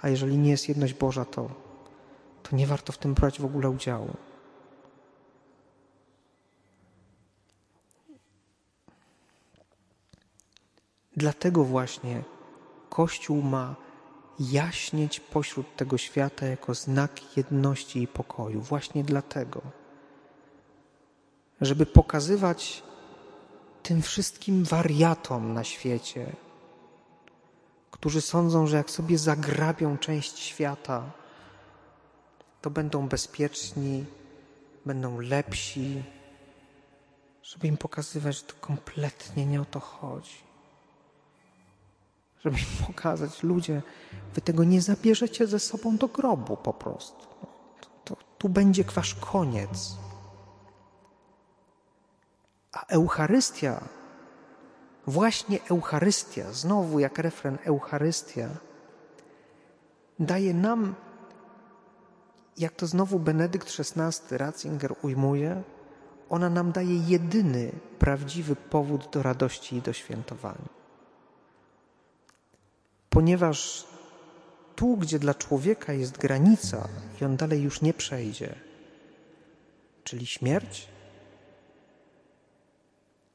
A 0.00 0.08
jeżeli 0.08 0.38
nie 0.38 0.50
jest 0.50 0.68
jedność 0.68 0.94
Boża, 0.94 1.24
to, 1.24 1.50
to 2.42 2.56
nie 2.56 2.66
warto 2.66 2.92
w 2.92 2.98
tym 2.98 3.14
brać 3.14 3.40
w 3.40 3.44
ogóle 3.44 3.70
udziału. 3.70 4.10
Dlatego 11.16 11.64
właśnie 11.64 12.24
Kościół 12.88 13.42
ma 13.42 13.84
jaśnieć 14.40 15.20
pośród 15.20 15.76
tego 15.76 15.98
świata 15.98 16.46
jako 16.46 16.74
znak 16.74 17.36
jedności 17.36 18.02
i 18.02 18.08
pokoju. 18.08 18.60
Właśnie 18.60 19.04
dlatego, 19.04 19.62
żeby 21.60 21.86
pokazywać 21.86 22.82
tym 23.82 24.02
wszystkim 24.02 24.64
wariatom 24.64 25.52
na 25.52 25.64
świecie, 25.64 26.32
którzy 27.90 28.20
sądzą, 28.20 28.66
że 28.66 28.76
jak 28.76 28.90
sobie 28.90 29.18
zagrabią 29.18 29.98
część 29.98 30.38
świata, 30.38 31.10
to 32.60 32.70
będą 32.70 33.08
bezpieczni, 33.08 34.04
będą 34.86 35.20
lepsi, 35.20 36.02
żeby 37.42 37.68
im 37.68 37.76
pokazywać, 37.76 38.36
że 38.36 38.42
to 38.42 38.54
kompletnie 38.60 39.46
nie 39.46 39.60
o 39.60 39.64
to 39.64 39.80
chodzi. 39.80 40.43
Żeby 42.44 42.58
im 42.58 42.86
pokazać, 42.86 43.42
ludzie, 43.42 43.82
wy 44.34 44.40
tego 44.40 44.64
nie 44.64 44.82
zabierzecie 44.82 45.46
ze 45.46 45.58
sobą 45.58 45.96
do 45.96 46.08
grobu 46.08 46.56
po 46.56 46.72
prostu. 46.72 47.26
To, 48.04 48.16
tu 48.38 48.48
będzie 48.48 48.84
wasz 48.84 49.14
koniec. 49.14 49.96
A 52.72 52.86
Eucharystia 52.86 53.80
Właśnie 55.06 55.58
Eucharystia, 55.70 56.52
znowu 56.52 56.98
jak 56.98 57.18
refren 57.18 57.58
Eucharystia, 57.64 58.48
daje 60.18 60.54
nam, 60.54 60.94
jak 62.56 62.72
to 62.72 62.86
znowu 62.86 63.18
Benedykt 63.18 63.68
XVI 63.68 64.36
Ratzinger 64.36 64.94
ujmuje, 65.02 65.62
ona 66.30 66.50
nam 66.50 66.72
daje 66.72 66.98
jedyny 66.98 67.72
prawdziwy 67.98 68.56
powód 68.56 69.08
do 69.12 69.22
radości 69.22 69.76
i 69.76 69.82
do 69.82 69.92
świętowania. 69.92 70.83
Ponieważ 73.14 73.84
tu, 74.76 74.96
gdzie 74.96 75.18
dla 75.18 75.34
człowieka 75.34 75.92
jest 75.92 76.18
granica 76.18 76.88
i 77.20 77.24
on 77.24 77.36
dalej 77.36 77.62
już 77.62 77.82
nie 77.82 77.94
przejdzie, 77.94 78.54
czyli 80.04 80.26
śmierć, 80.26 80.88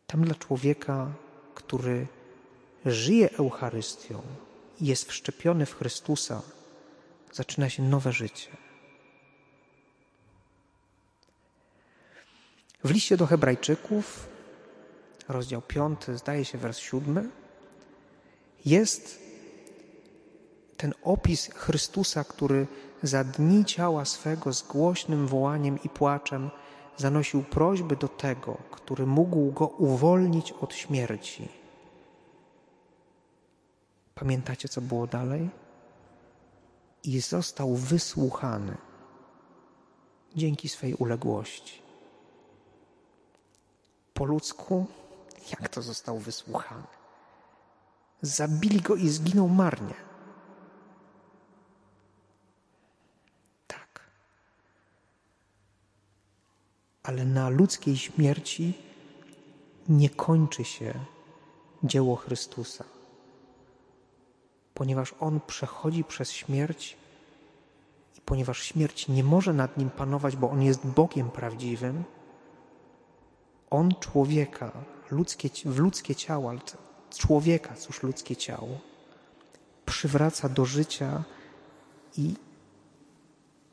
tam 0.08 0.26
dla 0.26 0.36
człowieka 0.36 1.12
który 1.60 2.08
żyje 2.86 3.30
Eucharystią 3.32 4.22
i 4.82 4.86
jest 4.86 5.10
wszczepiony 5.10 5.66
w 5.66 5.76
Chrystusa, 5.76 6.42
zaczyna 7.34 7.70
się 7.70 7.84
nowe 7.84 8.12
życie. 8.12 8.50
W 12.84 12.92
liście 12.92 13.18
do 13.18 13.26
Hebrajczyków, 13.26 14.30
rozdział 15.28 15.62
5, 15.62 16.00
zdaje 16.16 16.46
się 16.46 16.58
wers 16.58 16.78
7, 16.78 17.32
jest 18.66 19.29
ten 20.80 20.94
opis 21.04 21.50
Chrystusa, 21.54 22.24
który 22.24 22.68
za 23.04 23.24
dni 23.24 23.66
ciała 23.66 24.06
swego 24.06 24.54
z 24.54 24.64
głośnym 24.64 25.28
wołaniem 25.28 25.80
i 25.84 25.90
płaczem 25.90 26.50
zanosił 26.98 27.44
prośby 27.44 27.96
do 27.96 28.08
tego, 28.08 28.58
który 28.72 29.06
mógł 29.06 29.52
go 29.52 29.68
uwolnić 29.68 30.52
od 30.52 30.74
śmierci. 30.74 31.50
Pamiętacie, 34.16 34.70
co 34.70 34.82
było 34.82 35.08
dalej? 35.08 35.50
I 37.04 37.22
został 37.22 37.76
wysłuchany 37.76 38.78
dzięki 40.36 40.70
swej 40.70 40.94
uległości. 40.94 41.82
Po 44.14 44.26
ludzku, 44.26 44.86
jak 45.52 45.70
to 45.70 45.82
został 45.82 46.20
wysłuchany? 46.20 46.88
Zabili 48.22 48.82
go 48.82 48.96
i 48.96 49.10
zginął 49.10 49.50
marnie. 49.50 50.09
Ale 57.10 57.26
na 57.26 57.50
ludzkiej 57.50 57.98
śmierci 57.98 58.74
nie 59.90 60.10
kończy 60.10 60.64
się 60.64 60.94
dzieło 61.84 62.16
Chrystusa, 62.16 62.84
ponieważ 64.74 65.16
On 65.20 65.40
przechodzi 65.48 66.04
przez 66.04 66.32
śmierć 66.32 66.98
i 68.18 68.22
ponieważ 68.22 68.64
śmierć 68.64 69.08
nie 69.08 69.24
może 69.24 69.54
nad 69.54 69.78
nim 69.78 69.90
panować, 69.90 70.36
bo 70.36 70.50
On 70.50 70.62
jest 70.62 70.86
Bogiem 70.86 71.30
prawdziwym, 71.30 72.04
On 73.70 73.94
człowieka, 74.00 74.72
ludzkie, 75.12 75.50
w 75.66 75.80
ludzkie 75.80 76.16
ciało, 76.16 76.50
ale 76.50 76.60
człowieka, 77.18 77.76
cóż 77.76 78.04
ludzkie 78.04 78.36
ciało, 78.36 78.80
przywraca 79.86 80.50
do 80.50 80.66
życia 80.66 81.24
i 82.18 82.36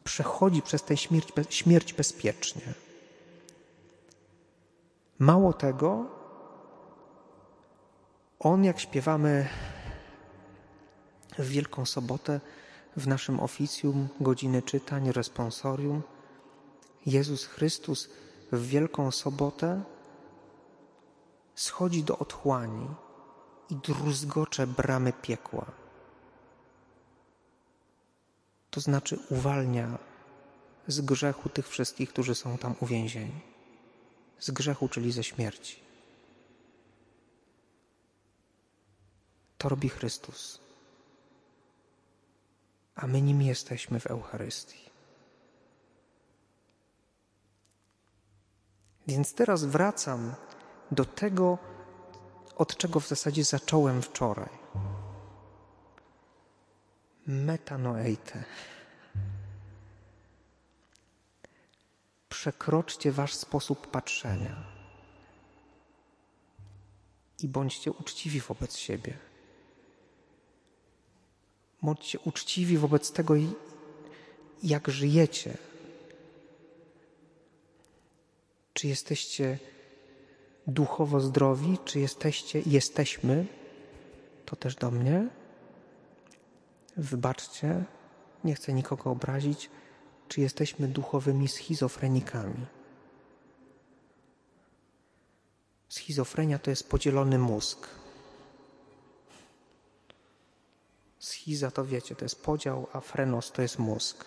przechodzi 0.04 0.62
przez 0.62 0.82
tę 0.82 0.96
śmierć, 0.96 1.28
śmierć 1.50 1.92
bezpiecznie. 1.92 2.85
Mało 5.18 5.52
tego, 5.52 6.06
on, 8.38 8.64
jak 8.64 8.80
śpiewamy 8.80 9.48
w 11.38 11.48
Wielką 11.48 11.86
Sobotę 11.86 12.40
w 12.96 13.06
naszym 13.06 13.40
oficjum, 13.40 14.08
godziny 14.20 14.62
czytań, 14.62 15.12
responsorium, 15.12 16.02
Jezus 17.06 17.46
Chrystus 17.46 18.10
w 18.52 18.66
Wielką 18.66 19.10
Sobotę 19.10 19.82
schodzi 21.54 22.04
do 22.04 22.18
otchłani 22.18 22.88
i 23.70 23.76
druzgocze 23.76 24.66
bramy 24.66 25.12
piekła. 25.12 25.66
To 28.70 28.80
znaczy 28.80 29.18
uwalnia 29.30 29.98
z 30.86 31.00
grzechu 31.00 31.48
tych 31.48 31.68
wszystkich, 31.68 32.08
którzy 32.08 32.34
są 32.34 32.58
tam 32.58 32.74
uwięzieni 32.80 33.55
z 34.38 34.50
grzechu, 34.50 34.88
czyli 34.88 35.12
ze 35.12 35.24
śmierci. 35.24 35.80
To 39.58 39.68
robi 39.68 39.88
Chrystus, 39.88 40.60
a 42.94 43.06
my 43.06 43.22
nim 43.22 43.42
jesteśmy 43.42 44.00
w 44.00 44.06
Eucharystii. 44.06 44.90
Więc 49.06 49.34
teraz 49.34 49.64
wracam 49.64 50.34
do 50.90 51.04
tego, 51.04 51.58
od 52.56 52.76
czego 52.76 53.00
w 53.00 53.08
zasadzie 53.08 53.44
zacząłem 53.44 54.02
wczoraj. 54.02 54.58
Metanoeite. 57.26 58.44
Przekroczcie 62.46 63.12
wasz 63.12 63.34
sposób 63.34 63.86
patrzenia 63.86 64.56
i 67.42 67.48
bądźcie 67.48 67.92
uczciwi 67.92 68.40
wobec 68.40 68.76
siebie. 68.76 69.18
Bądźcie 71.82 72.18
uczciwi 72.18 72.78
wobec 72.78 73.12
tego, 73.12 73.34
jak 74.62 74.88
żyjecie. 74.88 75.56
Czy 78.72 78.88
jesteście 78.88 79.58
duchowo 80.66 81.20
zdrowi, 81.20 81.78
czy 81.84 82.00
jesteście, 82.00 82.62
jesteśmy, 82.66 83.46
to 84.44 84.56
też 84.56 84.74
do 84.74 84.90
mnie. 84.90 85.28
Wybaczcie, 86.96 87.84
nie 88.44 88.54
chcę 88.54 88.72
nikogo 88.72 89.10
obrazić, 89.10 89.70
czy 90.28 90.40
jesteśmy 90.40 90.88
duchowymi 90.88 91.48
schizofrenikami. 91.48 92.66
Schizofrenia 95.88 96.58
to 96.58 96.70
jest 96.70 96.88
podzielony 96.88 97.38
mózg. 97.38 97.88
Schiza 101.18 101.70
to 101.70 101.84
wiecie, 101.84 102.16
to 102.16 102.24
jest 102.24 102.42
podział, 102.42 102.86
a 102.92 103.00
frenos 103.00 103.52
to 103.52 103.62
jest 103.62 103.78
mózg. 103.78 104.24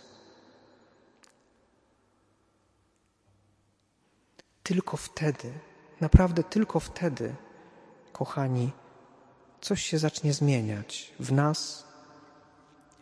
Tylko 4.63 4.97
wtedy, 4.97 5.53
naprawdę 6.01 6.43
tylko 6.43 6.79
wtedy, 6.79 7.35
kochani, 8.11 8.71
coś 9.61 9.83
się 9.83 9.97
zacznie 9.97 10.33
zmieniać 10.33 11.13
w 11.19 11.31
nas, 11.31 11.87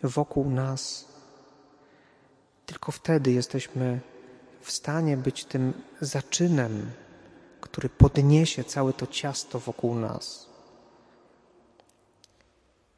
wokół 0.03 0.49
nas. 0.49 1.05
Tylko 2.67 2.91
wtedy 2.91 3.31
jesteśmy 3.31 3.99
w 4.61 4.71
stanie 4.71 5.17
być 5.17 5.45
tym 5.45 5.73
zaczynem, 6.01 6.91
który 7.61 7.89
podniesie 7.89 8.63
całe 8.63 8.93
to 8.93 9.07
ciasto 9.07 9.59
wokół 9.59 9.95
nas. 9.95 10.49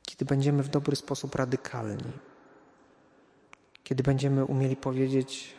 Kiedy 0.06 0.26
będziemy 0.26 0.64
w 0.64 0.70
dobry 0.70 0.96
sposób 0.96 1.36
radykalni, 1.36 2.12
kiedy 3.84 4.04
będziemy 4.04 4.46
umieli 4.46 4.76
powiedzieć: 4.76 5.54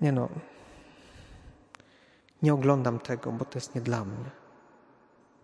Nie 0.00 0.12
no, 0.12 0.28
nie 2.42 2.54
oglądam 2.54 2.98
tego, 2.98 3.32
bo 3.32 3.44
to 3.44 3.58
jest 3.58 3.74
nie 3.74 3.80
dla 3.80 4.04
mnie. 4.04 4.30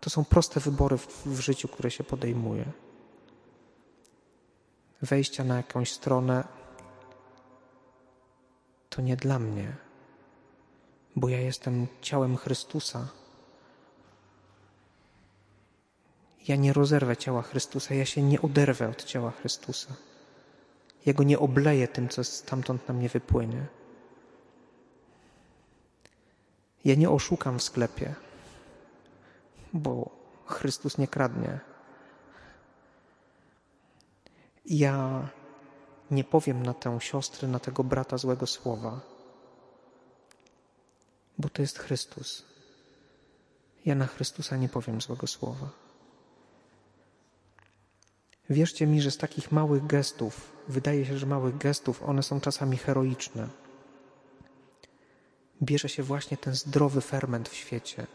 To 0.01 0.11
są 0.11 0.25
proste 0.25 0.61
wybory 0.61 0.99
w, 0.99 1.27
w 1.27 1.41
życiu, 1.41 1.69
które 1.69 1.91
się 1.91 2.05
podejmuje. 2.05 2.65
Wejścia 5.03 5.45
na 5.45 5.57
jakąś 5.57 5.93
stronę 5.93 6.60
to 8.91 9.03
nie 9.03 9.17
dla 9.17 9.39
mnie, 9.39 9.77
bo 11.17 11.29
ja 11.29 11.41
jestem 11.41 11.87
ciałem 12.01 12.37
Chrystusa. 12.37 13.09
Ja 16.49 16.57
nie 16.57 16.73
rozerwę 16.73 17.17
ciała 17.17 17.43
Chrystusa, 17.43 17.95
ja 17.95 18.05
się 18.05 18.23
nie 18.23 18.43
oderwę 18.43 18.89
od 18.89 19.05
ciała 19.05 19.31
Chrystusa. 19.31 19.95
Ja 21.07 21.13
go 21.13 21.23
nie 21.23 21.39
obleję 21.39 21.89
tym, 21.89 22.09
co 22.09 22.25
stamtąd 22.25 22.89
na 22.89 22.95
mnie 22.95 23.09
wypłynie. 23.09 23.67
Ja 26.85 26.95
nie 26.95 27.11
oszukam 27.11 27.59
w 27.59 27.63
sklepie, 27.63 28.15
bo 29.73 30.11
Chrystus 30.47 30.99
nie 30.99 31.09
kradnie. 31.09 31.61
Ja 34.67 35.29
nie 36.11 36.25
powiem 36.25 36.63
na 36.63 36.75
tę 36.75 36.99
siostrę, 37.01 37.49
na 37.49 37.59
tego 37.59 37.85
brata 37.85 38.19
złego 38.19 38.47
słowa, 38.47 39.01
bo 41.39 41.49
to 41.49 41.63
jest 41.63 41.79
Chrystus. 41.79 42.45
Ja 43.87 43.95
na 43.95 44.07
Chrystusa 44.07 44.57
nie 44.57 44.69
powiem 44.69 45.01
złego 45.01 45.27
słowa. 45.27 45.69
Wierzcie 48.51 48.87
mi, 48.87 49.03
że 49.03 49.11
z 49.11 49.17
takich 49.17 49.53
małych 49.53 49.87
gestów, 49.87 50.53
wydaje 50.69 51.07
się, 51.07 51.19
że 51.19 51.27
małych 51.27 51.59
gestów, 51.59 52.03
one 52.03 52.23
są 52.23 52.41
czasami 52.41 52.77
heroiczne 52.77 53.49
bierze 55.63 55.89
się 55.89 56.03
właśnie 56.03 56.37
ten 56.37 56.55
zdrowy 56.55 57.01
ferment 57.01 57.49
w 57.49 57.55
świecie, 57.55 58.07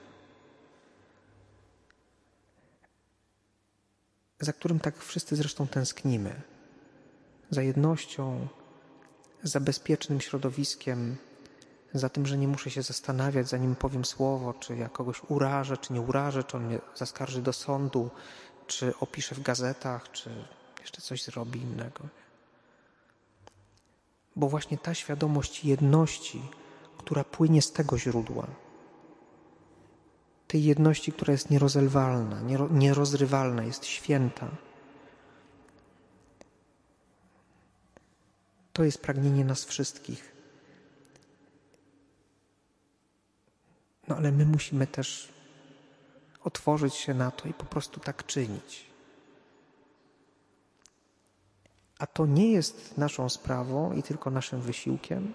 za 4.40 4.54
którym 4.54 4.80
tak 4.80 4.98
wszyscy 4.98 5.36
zresztą 5.36 5.68
tęsknimy. 5.68 6.42
Za 7.56 7.62
jednością, 7.62 8.48
za 9.44 9.60
bezpiecznym 9.60 10.22
środowiskiem, 10.22 11.16
za 11.94 12.10
tym, 12.10 12.26
że 12.26 12.38
nie 12.38 12.48
muszę 12.48 12.70
się 12.70 12.82
zastanawiać, 12.82 13.48
zanim 13.50 13.76
powiem 13.76 14.06
słowo, 14.06 14.54
czy 14.54 14.76
ja 14.76 14.90
kogoś 14.90 15.22
urażę, 15.28 15.78
czy 15.78 15.94
nie 15.94 16.02
urażę, 16.02 16.44
czy 16.44 16.58
on 16.58 16.66
mnie 16.66 16.80
zaskarży 16.96 17.42
do 17.42 17.54
sądu, 17.54 18.10
czy 18.68 18.94
opiszę 19.00 19.36
w 19.36 19.42
gazetach, 19.42 20.12
czy 20.12 20.30
jeszcze 20.82 21.02
coś 21.02 21.24
zrobi 21.24 21.62
innego. 21.62 22.04
Bo 24.36 24.50
właśnie 24.50 24.78
ta 24.78 24.94
świadomość 24.94 25.66
jedności, 25.66 26.42
która 26.98 27.24
płynie 27.24 27.62
z 27.62 27.72
tego 27.72 27.98
źródła. 27.98 28.48
Tej 30.48 30.64
jedności, 30.64 31.12
która 31.12 31.32
jest 31.32 31.50
nierozerwalna, 31.50 32.42
nierozrywalna, 32.72 33.64
jest 33.64 33.86
święta. 33.86 34.48
To 38.76 38.84
jest 38.84 39.02
pragnienie 39.02 39.46
nas 39.46 39.66
wszystkich. 39.66 40.32
No 44.08 44.16
ale 44.16 44.32
my 44.32 44.46
musimy 44.46 44.88
też 44.88 45.34
otworzyć 46.44 46.96
się 46.96 47.14
na 47.14 47.32
to 47.32 47.50
i 47.50 47.54
po 47.54 47.66
prostu 47.66 48.00
tak 48.00 48.26
czynić. 48.26 48.86
A 52.00 52.08
to 52.08 52.26
nie 52.26 52.52
jest 52.52 52.98
naszą 52.98 53.30
sprawą 53.30 53.94
i 53.94 54.04
tylko 54.04 54.32
naszym 54.32 54.62
wysiłkiem 54.62 55.34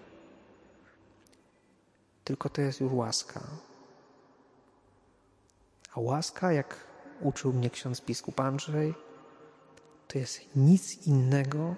tylko 2.31 2.49
to 2.49 2.61
jest 2.61 2.81
już 2.81 2.93
łaska. 2.93 3.41
A 5.95 6.01
łaska, 6.01 6.53
jak 6.53 6.77
uczył 7.21 7.53
mnie 7.53 7.71
ksiądz 7.71 8.01
biskup 8.01 8.41
Andrzej, 8.41 8.95
to 10.09 10.19
jest 10.19 10.57
nic 10.57 11.07
innego 11.07 11.75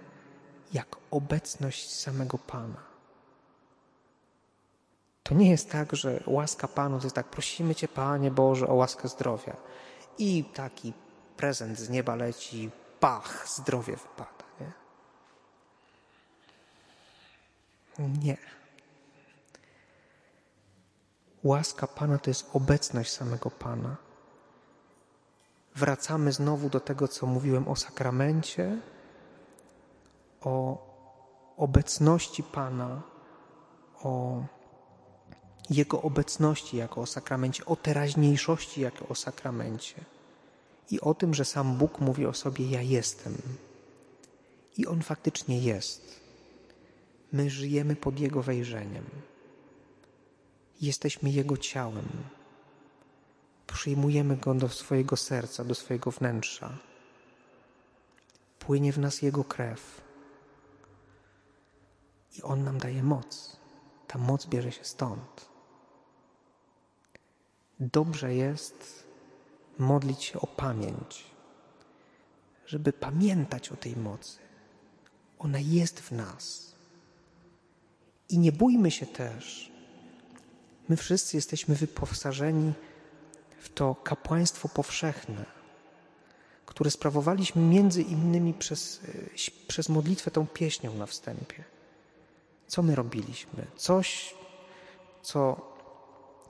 jak 0.73 0.97
obecność 1.11 1.91
samego 1.95 2.39
Pana. 2.39 2.93
To 5.23 5.35
nie 5.35 5.51
jest 5.51 5.71
tak, 5.71 5.97
że 5.97 6.23
łaska 6.27 6.69
Panu 6.69 6.99
to 6.99 7.05
jest 7.05 7.17
tak, 7.17 7.27
prosimy 7.27 7.75
Cię, 7.75 7.89
Panie 7.89 8.31
Boże, 8.31 8.69
o 8.69 8.75
łaskę 8.75 9.09
zdrowia. 9.09 9.57
I 10.19 10.45
taki 10.45 10.93
prezent 11.37 11.79
z 11.79 11.89
nieba 11.89 12.15
leci, 12.15 12.71
pach, 13.01 13.49
zdrowie 13.49 13.97
wypada. 13.97 14.45
Nie. 17.99 18.09
nie. 18.09 18.37
Łaska 21.43 21.87
Pana 21.87 22.19
to 22.19 22.31
jest 22.31 22.51
obecność 22.53 23.13
samego 23.13 23.51
Pana. 23.51 23.97
Wracamy 25.75 26.33
znowu 26.33 26.69
do 26.69 26.81
tego, 26.81 27.09
co 27.09 27.27
mówiłem 27.27 27.69
o 27.69 27.77
sakramencie, 27.77 28.79
o 30.45 30.87
obecności 31.57 32.43
Pana, 32.43 33.03
o 34.03 34.45
Jego 35.71 36.03
obecności 36.03 36.77
jako 36.77 37.01
o 37.01 37.07
sakramencie, 37.07 37.65
o 37.65 37.77
teraźniejszości 37.77 38.81
jako 38.81 39.09
o 39.09 39.15
sakramencie 39.15 40.05
i 40.91 41.01
o 41.01 41.15
tym, 41.15 41.35
że 41.35 41.45
sam 41.45 41.77
Bóg 41.77 42.01
mówi 42.01 42.27
o 42.27 42.35
sobie: 42.35 42.71
Ja 42.71 42.83
jestem. 42.83 43.35
I 44.77 44.87
On 44.87 45.03
faktycznie 45.03 45.59
jest. 45.59 46.21
My 47.33 47.51
żyjemy 47.51 47.97
pod 47.97 48.21
Jego 48.21 48.43
wejrzeniem. 48.43 49.05
Jesteśmy 50.81 51.31
Jego 51.31 51.57
ciałem. 51.57 52.09
Przyjmujemy 53.67 54.37
Go 54.37 54.55
do 54.55 54.69
swojego 54.69 55.17
serca, 55.17 55.65
do 55.65 55.75
swojego 55.75 56.11
wnętrza. 56.11 56.79
Płynie 58.59 58.93
w 58.93 58.99
nas 58.99 59.23
Jego 59.23 59.45
krew. 59.45 60.01
I 62.39 62.43
On 62.43 62.65
nam 62.65 62.79
daje 62.79 63.03
moc. 63.03 63.57
Ta 64.07 64.19
moc 64.19 64.47
bierze 64.47 64.73
się 64.73 64.85
stąd. 64.85 65.49
Dobrze 67.81 68.35
jest 68.35 69.05
modlić 69.79 70.25
się 70.25 70.41
o 70.41 70.47
pamięć, 70.47 71.25
żeby 72.67 72.93
pamiętać 72.93 73.73
o 73.73 73.77
tej 73.77 73.97
mocy. 73.97 74.39
Ona 75.39 75.59
jest 75.59 76.01
w 76.01 76.13
nas. 76.13 76.73
I 78.29 78.39
nie 78.39 78.53
bójmy 78.53 78.91
się 78.91 79.07
też, 79.07 79.73
My 80.89 80.97
wszyscy 80.97 81.37
jesteśmy 81.37 81.75
wyposażeni 81.75 82.73
w 83.59 83.69
to 83.69 83.95
kapłaństwo 83.95 84.69
powszechne, 84.69 85.45
które 86.67 86.91
sprawowaliśmy 86.91 87.63
między 87.63 88.03
innymi 88.03 88.55
przez, 88.55 89.01
przez 89.69 89.89
modlitwę 89.89 90.31
tą 90.31 90.47
pieśnią 90.47 90.95
na 90.95 91.07
wstępie. 91.07 91.65
Co 92.73 92.83
my 92.83 92.95
robiliśmy? 92.95 93.67
Coś, 93.77 94.35
co 95.23 95.61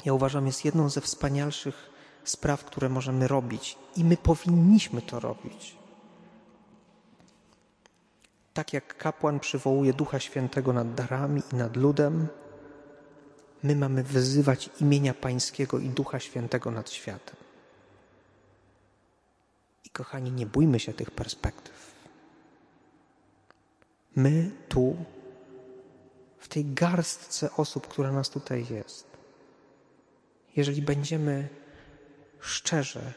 ja 0.05 0.13
uważam 0.13 0.47
jest 0.47 0.65
jedną 0.65 0.89
ze 0.89 1.01
wspanialszych 1.01 1.91
spraw, 2.25 2.65
które 2.65 2.89
możemy 2.89 3.29
robić 3.29 3.79
i 3.97 4.05
my 4.05 4.17
powinniśmy 4.17 5.03
to 5.03 5.21
robić. 5.21 5.77
Tak 8.55 8.73
jak 8.73 8.97
kapłan 8.97 9.41
przywołuje 9.41 9.93
Ducha 9.93 10.21
Świętego 10.21 10.73
nad 10.73 10.95
darami 10.95 11.43
i 11.53 11.57
nad 11.57 11.77
ludem, 11.77 12.29
my 13.63 13.77
mamy 13.77 14.03
wyzywać 14.03 14.71
imienia 14.81 15.15
Pańskiego 15.15 15.79
i 15.79 15.89
Ducha 15.89 16.21
Świętego 16.21 16.71
nad 16.71 16.91
światem. 16.91 17.37
I 19.85 19.91
kochani, 19.91 20.33
nie 20.33 20.47
bójmy 20.47 20.81
się 20.81 20.93
tych 20.93 21.11
perspektyw. 21.11 21.95
My 24.17 24.51
tu, 24.69 24.97
w 26.43 26.49
tej 26.49 26.65
garstce 26.65 27.51
osób, 27.57 27.89
która 27.89 28.13
nas 28.13 28.31
tutaj 28.31 28.67
jest, 28.71 29.07
jeżeli 30.57 30.83
będziemy 30.83 31.49
szczerze, 32.41 33.13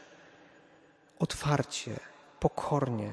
otwarcie, 1.18 2.00
pokornie 2.40 3.12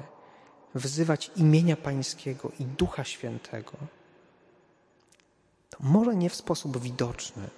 wzywać 0.74 1.30
imienia 1.36 1.76
Pańskiego 1.76 2.52
i 2.60 2.64
Ducha 2.64 3.04
Świętego, 3.04 3.72
to 5.70 5.78
może 5.80 6.16
nie 6.16 6.30
w 6.30 6.34
sposób 6.34 6.78
widoczny, 6.78 7.48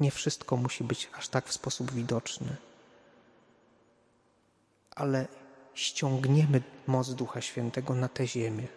nie 0.00 0.10
wszystko 0.10 0.56
musi 0.56 0.84
być 0.84 1.10
aż 1.18 1.28
tak 1.28 1.48
w 1.48 1.52
sposób 1.52 1.92
widoczny, 1.92 2.56
ale 4.90 5.26
ściągniemy 5.74 6.62
moc 6.86 7.14
Ducha 7.14 7.40
Świętego 7.40 7.94
na 7.94 8.08
tę 8.08 8.26
ziemię. 8.26 8.68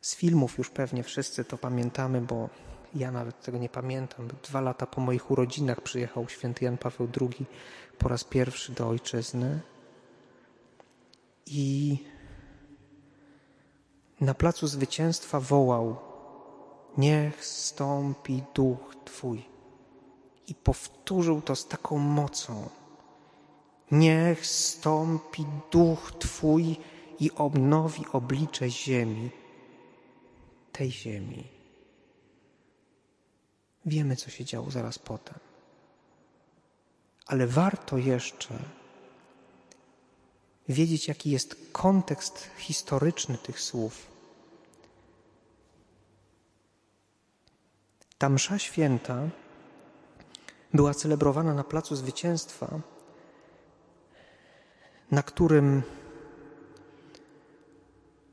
Z 0.00 0.14
filmów 0.14 0.58
już 0.58 0.70
pewnie 0.70 1.02
wszyscy 1.02 1.44
to 1.44 1.58
pamiętamy, 1.58 2.20
bo 2.20 2.48
ja 2.94 3.10
nawet 3.10 3.40
tego 3.40 3.58
nie 3.58 3.68
pamiętam. 3.68 4.28
Dwa 4.42 4.60
lata 4.60 4.86
po 4.86 5.00
moich 5.00 5.30
urodzinach 5.30 5.80
przyjechał 5.80 6.28
święty 6.28 6.64
Jan 6.64 6.78
Paweł 6.78 7.08
II 7.20 7.46
po 7.98 8.08
raz 8.08 8.24
pierwszy 8.24 8.72
do 8.72 8.88
ojczyzny. 8.88 9.60
I 11.46 11.98
na 14.20 14.34
placu 14.34 14.66
zwycięstwa 14.66 15.40
wołał: 15.40 15.96
Niech 16.98 17.44
stąpi 17.44 18.42
duch 18.54 18.96
Twój. 19.04 19.44
I 20.46 20.54
powtórzył 20.54 21.40
to 21.40 21.56
z 21.56 21.68
taką 21.68 21.98
mocą. 21.98 22.68
Niech 23.90 24.46
stąpi 24.46 25.46
duch 25.72 26.12
Twój 26.18 26.76
i 27.20 27.30
obnowi 27.30 28.04
oblicze 28.12 28.70
ziemi, 28.70 29.30
tej 30.72 30.90
ziemi. 30.90 31.48
Wiemy, 33.86 34.16
co 34.16 34.30
się 34.30 34.44
działo 34.44 34.70
zaraz 34.70 34.98
potem. 34.98 35.38
Ale 37.26 37.46
warto 37.46 37.98
jeszcze 37.98 38.58
wiedzieć, 40.68 41.08
jaki 41.08 41.30
jest 41.30 41.56
kontekst 41.72 42.50
historyczny 42.58 43.38
tych 43.38 43.60
słów. 43.60 44.06
Ta 48.18 48.28
msza 48.28 48.58
święta 48.58 49.28
była 50.74 50.94
celebrowana 50.94 51.54
na 51.54 51.64
Placu 51.64 51.96
Zwycięstwa, 51.96 52.80
na 55.10 55.22
którym 55.22 55.82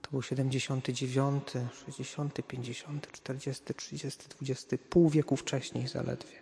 to 0.08 0.12
był 0.12 0.22
79, 0.22 1.44
60, 1.86 2.42
50, 2.48 3.12
40, 3.12 3.74
30, 3.74 4.30
20, 4.30 4.78
pół 4.90 5.10
wieku 5.10 5.36
wcześniej 5.36 5.88
zaledwie. 5.88 6.42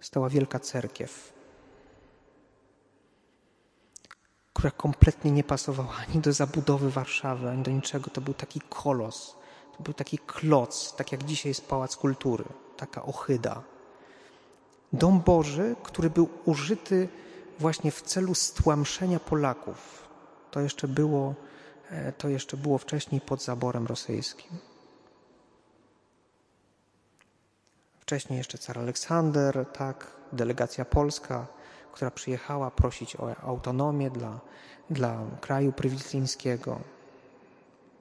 Stała 0.00 0.28
wielka 0.28 0.58
cerkiew, 0.58 1.32
która 4.52 4.70
kompletnie 4.70 5.30
nie 5.30 5.44
pasowała 5.44 5.96
ani 6.08 6.20
do 6.20 6.32
zabudowy 6.32 6.90
Warszawy, 6.90 7.50
ani 7.50 7.62
do 7.62 7.70
niczego. 7.70 8.10
To 8.10 8.20
był 8.20 8.34
taki 8.34 8.60
kolos, 8.60 9.36
to 9.76 9.82
był 9.82 9.94
taki 9.94 10.18
kloc, 10.18 10.94
tak 10.96 11.12
jak 11.12 11.24
dzisiaj 11.24 11.50
jest 11.50 11.68
Pałac 11.68 11.96
Kultury, 11.96 12.44
taka 12.76 13.02
ochyda. 13.02 13.62
Dom 14.92 15.20
Boży, 15.20 15.76
który 15.82 16.10
był 16.10 16.28
użyty 16.44 17.08
właśnie 17.58 17.90
w 17.90 18.02
celu 18.02 18.34
stłamszenia 18.34 19.20
Polaków. 19.20 20.08
To 20.50 20.60
jeszcze 20.60 20.88
było 20.88 21.34
to 22.18 22.28
jeszcze 22.28 22.56
było 22.56 22.78
wcześniej 22.78 23.20
pod 23.20 23.42
zaborem 23.42 23.86
rosyjskim. 23.86 24.58
Wcześniej 28.00 28.36
jeszcze 28.36 28.58
car 28.58 28.78
Aleksander, 28.78 29.66
tak, 29.72 30.06
delegacja 30.32 30.84
polska, 30.84 31.46
która 31.92 32.10
przyjechała 32.10 32.70
prosić 32.70 33.16
o 33.16 33.36
autonomię 33.36 34.10
dla, 34.10 34.40
dla 34.90 35.26
kraju 35.40 35.72
prywiclińskiego 35.72 36.80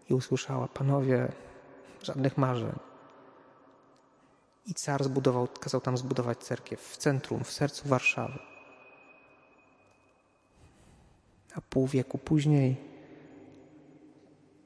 i 0.10 0.14
usłyszała, 0.14 0.68
panowie, 0.68 1.32
żadnych 2.02 2.38
marzeń. 2.38 2.80
I 4.66 4.74
car 4.74 5.04
zbudował, 5.04 5.48
kazał 5.48 5.82
tam 5.82 5.98
zbudować 5.98 6.38
cerkiew 6.38 6.82
w 6.82 6.98
centrum, 6.98 7.44
w 7.44 7.52
sercu 7.52 7.90
Warszawy. 7.90 8.40
A 11.56 11.62
pół 11.62 11.88
wieku 11.88 12.18
później 12.18 12.93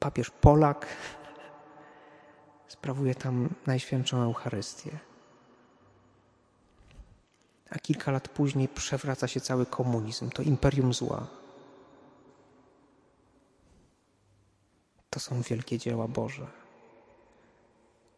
papież 0.00 0.30
Polak 0.30 0.86
sprawuje 2.68 3.14
tam 3.14 3.48
Najświętszą 3.66 4.22
Eucharystię. 4.22 4.98
A 7.70 7.78
kilka 7.78 8.12
lat 8.12 8.28
później 8.28 8.68
przewraca 8.68 9.28
się 9.28 9.40
cały 9.40 9.66
komunizm, 9.66 10.30
to 10.30 10.42
imperium 10.42 10.94
zła. 10.94 11.26
To 15.10 15.20
są 15.20 15.42
wielkie 15.42 15.78
dzieła 15.78 16.08
Boże, 16.08 16.46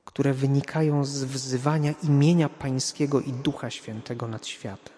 które 0.05 0.33
wynikają 0.35 1.05
z 1.05 1.25
wzywania 1.25 1.95
imienia 2.03 2.49
Pańskiego 2.49 3.21
i 3.21 3.33
Ducha 3.33 3.71
Świętego 3.71 4.29
nad 4.29 4.47
światem, 4.47 4.95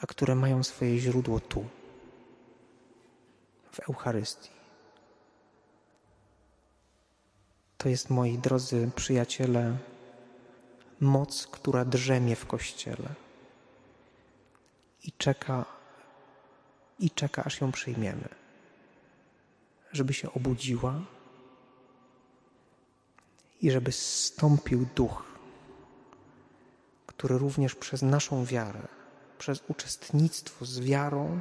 a 0.00 0.06
które 0.06 0.34
mają 0.34 0.62
swoje 0.62 0.98
źródło 0.98 1.40
tu 1.40 1.64
w 3.72 3.80
Eucharystii. 3.80 4.50
To 7.78 7.88
jest, 7.88 8.10
moi 8.10 8.38
drodzy 8.38 8.90
przyjaciele, 8.96 9.76
moc, 11.00 11.46
która 11.46 11.84
drzemie 11.84 12.36
w 12.36 12.46
Kościele 12.46 13.08
i 15.04 15.12
czeka, 15.12 15.64
i 16.98 17.10
czeka, 17.10 17.44
aż 17.44 17.60
ją 17.60 17.72
przyjmiemy, 17.72 18.28
żeby 19.92 20.14
się 20.14 20.32
obudziła 20.32 21.00
i 23.60 23.70
żeby 23.70 23.92
stąpił 23.92 24.86
duch, 24.94 25.24
który 27.06 27.38
również 27.38 27.74
przez 27.74 28.02
naszą 28.02 28.44
wiarę, 28.44 28.88
przez 29.38 29.62
uczestnictwo 29.68 30.64
z 30.64 30.80
wiarą, 30.80 31.40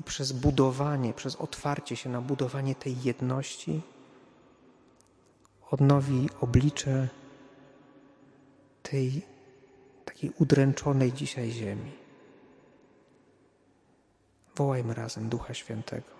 i 0.00 0.02
przez 0.02 0.32
budowanie, 0.32 1.12
przez 1.12 1.36
otwarcie 1.36 1.96
się 1.96 2.10
na 2.10 2.20
budowanie 2.20 2.74
tej 2.74 3.02
jedności 3.02 3.82
odnowi 5.70 6.28
oblicze 6.40 7.08
tej 8.82 9.22
takiej 10.04 10.32
udręczonej 10.38 11.12
dzisiaj 11.12 11.50
ziemi. 11.50 11.92
Wołajmy 14.56 14.94
razem 14.94 15.28
Ducha 15.28 15.54
Świętego. 15.54 16.12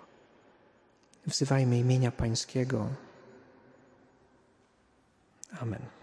Wzywajmy 1.25 1.77
imienia 1.79 2.11
Pańskiego. 2.11 2.87
Amen. 5.61 6.02